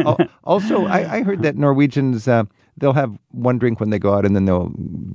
[0.45, 2.45] also, I, I heard that Norwegians uh,
[2.81, 4.73] they'll have one drink when they go out, and then they'll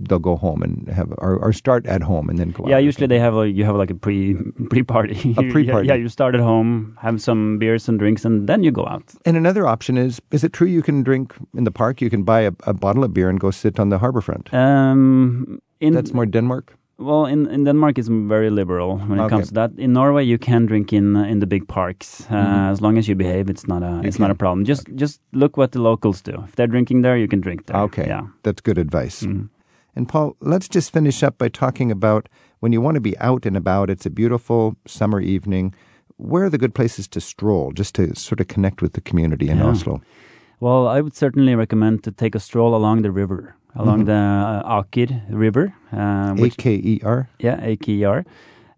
[0.09, 2.83] they'll go home and have or, or start at home and then go Yeah, out.
[2.83, 4.35] usually they have a you have like a pre
[4.69, 5.35] pre party.
[5.37, 5.87] A pre-party.
[5.91, 9.03] Yeah, you start at home, have some beers and drinks, and then you go out.
[9.25, 12.01] And another option is: is it true you can drink in the park?
[12.01, 14.49] You can buy a, a bottle of beer and go sit on the harbor front.
[14.53, 16.73] Um, in That's more Denmark.
[16.97, 19.35] Well, in, in Denmark, it's very liberal when it Okay.
[19.35, 19.71] comes to that.
[19.77, 22.71] In Norway, you can drink in uh, in the big parks uh, Mhm.
[22.71, 23.49] as long as you behave.
[23.51, 24.65] It's not a You it's not a problem.
[24.65, 26.31] Just just look what the locals do.
[26.47, 27.83] If they're drinking there, you can drink there.
[27.83, 28.21] Okay, Yeah.
[28.43, 29.25] that's good advice.
[29.27, 29.49] Mhm.
[29.95, 32.29] And Paul, let's just finish up by talking about
[32.61, 33.89] when you want to be out and about.
[33.89, 35.73] It's a beautiful summer evening.
[36.17, 39.45] Where are the good places to stroll, just to sort of connect with the community
[39.49, 39.69] in Yeah.
[39.71, 40.01] Oslo?
[40.59, 44.05] Well, I would certainly recommend to take a stroll along the river, along Mhm.
[44.05, 44.13] the
[44.65, 47.27] uh, Aker River, uh, which K E R.
[47.39, 48.25] yeah, AKR,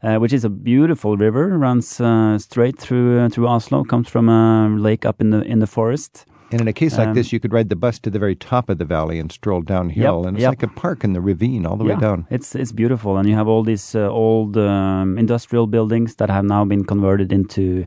[0.03, 4.29] uh, which is a beautiful river, runs uh, straight through uh, through Oslo, comes from
[4.29, 6.25] a lake up in the in the forest.
[6.51, 8.35] And in a case like Um, this, you could ride the bus to the very
[8.35, 10.51] top of the valley and stroll downhill, Yep, and it's yep.
[10.51, 12.25] like a park in the ravine all the yeah, way down.
[12.29, 16.45] It's it's beautiful, and you have all these uh, old um, industrial buildings that have
[16.45, 17.83] now been converted into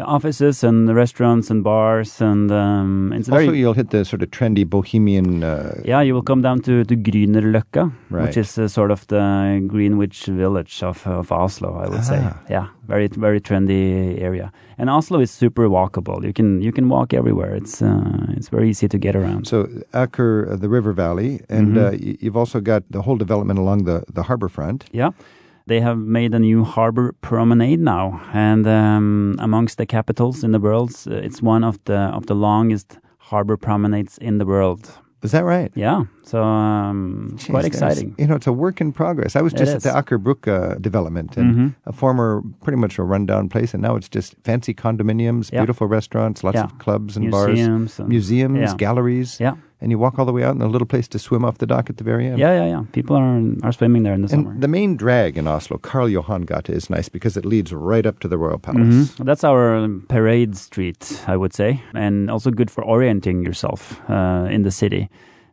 [0.00, 4.30] offices and restaurants and bars, and um, it's Also, very you'll hit the sort of
[4.30, 5.42] trendy bohemian.
[5.42, 6.00] Uh, yeah.
[6.02, 8.26] You will come down to to Grünerløkka, Right.
[8.26, 12.20] which is uh, sort of the Greenwich village of of Oslo, I would say.
[12.22, 12.36] Ah.
[12.50, 16.22] Yeah, very very trendy area, and Oslo is super walkable.
[16.24, 17.54] You can you can walk everywhere.
[17.56, 19.46] It's uh, it's very easy to get around.
[19.46, 21.84] So Aker, uh, the river valley, and Mhm.
[21.84, 24.84] uh, you've also got the whole development along the, the harbor front.
[24.92, 25.10] Yeah.
[25.66, 30.60] They have made a new harbor promenade now, and um, amongst the capitals in the
[30.60, 34.90] world, it's one of the of the longest harbor promenades in the world.
[35.22, 35.72] Is that right?
[35.74, 38.14] Yeah, so um, Jeez, quite exciting.
[38.18, 39.36] You know, it's a work in progress.
[39.36, 41.74] I was just at the Aker Brygge uh, development, and Mhm.
[41.86, 45.60] a former, pretty much a rundown place, and now it's just fancy condominiums, Yeah.
[45.60, 46.64] beautiful restaurants, lots Yeah.
[46.64, 48.74] of clubs and Museums bars, and- museums, yeah.
[48.76, 49.38] galleries.
[49.40, 49.54] Yeah.
[49.78, 51.66] And you walk all the way out in a little place to swim off the
[51.66, 52.38] dock at the very end.
[52.38, 52.82] Yeah, yeah, yeah.
[52.92, 54.54] People are are swimming there in the summer.
[54.58, 58.18] The main drag in Oslo, Karl Johan Gate, is nice because it leads right up
[58.20, 58.96] to the Royal Palace.
[59.12, 59.24] Mhm.
[59.26, 64.48] That's our um, parade street, I would say, and also good for orienting yourself uh,
[64.50, 65.08] in the city.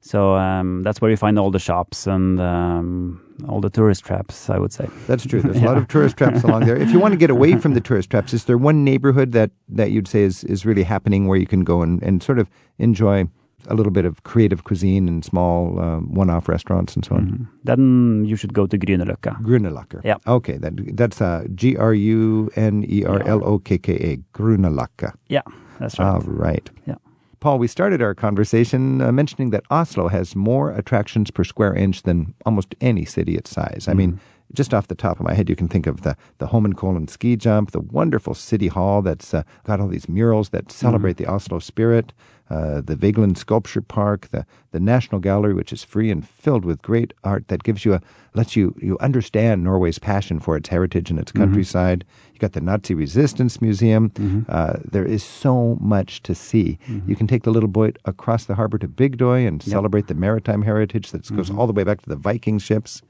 [0.06, 4.50] So um, that's where you find all the shops and um, all the tourist traps,
[4.50, 4.88] I would say.
[5.08, 5.42] That's true.
[5.42, 6.76] There's a lot of tourist traps along there.
[6.76, 9.52] If you want to get away from the tourist traps, is there one neighborhood that,
[9.70, 12.50] that you'd say is, is really happening where you can go and, and sort of
[12.80, 13.28] enjoy
[13.68, 17.26] a little bit of creative cuisine and small um, one-off restaurants and so on?
[17.26, 17.48] Mhm.
[17.64, 19.42] Then you should go to Grünerløkka.
[19.42, 20.02] Grunelacker.
[20.04, 20.18] Yeah.
[20.28, 24.18] Okay, that, that's uh, G R U N E R L O K K A.
[24.38, 25.14] Grunelacker.
[25.30, 25.44] Yeah,
[25.80, 26.08] that's right.
[26.14, 26.70] All right.
[26.86, 26.96] Yeah.
[27.44, 32.04] Paul, we started our conversation uh, mentioning that Oslo has more attractions per square inch
[32.04, 33.90] than almost any city its size.
[33.90, 34.22] I mean,
[34.54, 37.36] just off the top of my head, you can think of the, the Holmenkollen ski
[37.36, 41.60] jump, the wonderful city hall that's uh, got all these murals that celebrate the Oslo
[41.60, 42.14] spirit,
[42.50, 46.82] uh, the Vigeland Sculpture Park, the, the National Gallery, which is free and filled with
[46.82, 48.02] great art that gives you a
[48.36, 51.44] lets you you understand Norway's passion for its heritage and its mm-hmm.
[51.44, 52.04] countryside.
[52.34, 54.10] You got the Nazi Resistance Museum.
[54.10, 54.42] Mm-hmm.
[54.50, 56.80] Uh, there is so much to see.
[56.88, 57.10] Mm-hmm.
[57.10, 60.64] You can take the little boat across the harbor to Bygdøy and celebrate the maritime
[60.64, 63.02] heritage that goes all the way back to the Viking ships.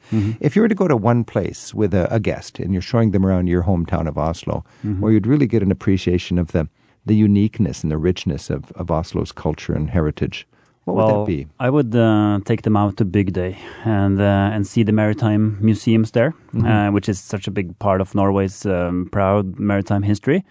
[0.41, 3.11] If you were to go to one place with a, a guest and you're showing
[3.11, 4.63] them around your hometown of Oslo,
[4.99, 6.67] where you'd really get an appreciation of the
[7.05, 10.47] the uniqueness and the richness of, of Oslo's culture and heritage,
[10.85, 11.47] what would that be?
[11.59, 16.11] I would uh, take them out to Bygdøy and uh, and see the maritime museums
[16.11, 16.65] there, Mm-hmm.
[16.67, 20.43] uh, which is such a big part of Norway's um, proud maritime history,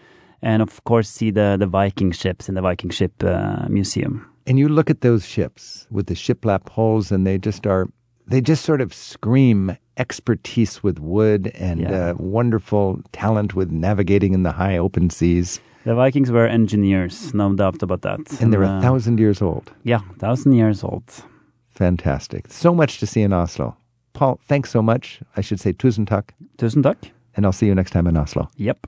[0.43, 4.27] and of course see the the Viking ships in the Viking ship uh, museum.
[4.47, 7.87] And you look at those ships with the shiplap hulls, and they just are,
[8.27, 12.11] they just sort of scream expertise with wood and Yeah.
[12.11, 15.61] uh, wonderful talent with navigating in the high open seas.
[15.85, 18.41] The Vikings were engineers, no doubt about that.
[18.41, 19.73] And they're a uh, thousand years old.
[19.83, 21.03] Yeah, thousand years old.
[21.71, 22.47] Fantastic.
[22.53, 23.77] So much to see in Oslo.
[24.13, 25.21] Paul, thanks so much.
[25.37, 26.35] I should say tusen takk.
[26.57, 27.11] Tusen takk.
[27.35, 28.49] And I'll see you next time in Oslo.
[28.57, 28.87] Yep.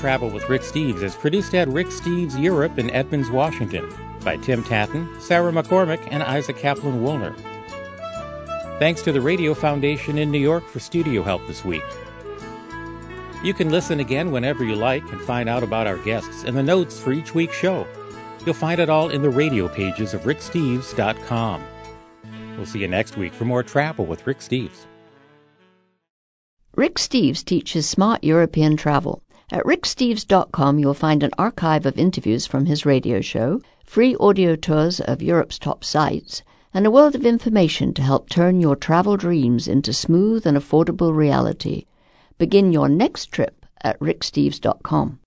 [0.00, 3.88] Travel with Rick Steves is produced at Rick Steves Europe in Edmonds, Washington
[4.24, 7.34] by Tim Tatton, Sarah McCormick, and Isaac Kaplan Woolner.
[8.78, 11.84] Thanks to the Radio Foundation in New York for studio help this week.
[13.44, 16.62] You can listen again whenever you like and find out about our guests and the
[16.62, 17.86] notes for each week's show.
[18.44, 21.62] You'll find it all in the radio pages of ricksteves.com.
[22.56, 24.86] We'll see you next week for more travel with Rick Steves.
[26.74, 29.22] Rick Steves teaches smart European travel.
[29.52, 34.98] At ricksteves.com, you'll find an archive of interviews from his radio show, free audio tours
[35.00, 39.68] of Europe's top sites, and a world of information to help turn your travel dreams
[39.68, 41.86] into smooth and affordable reality.
[42.36, 45.20] Begin your next trip at ricksteves.com.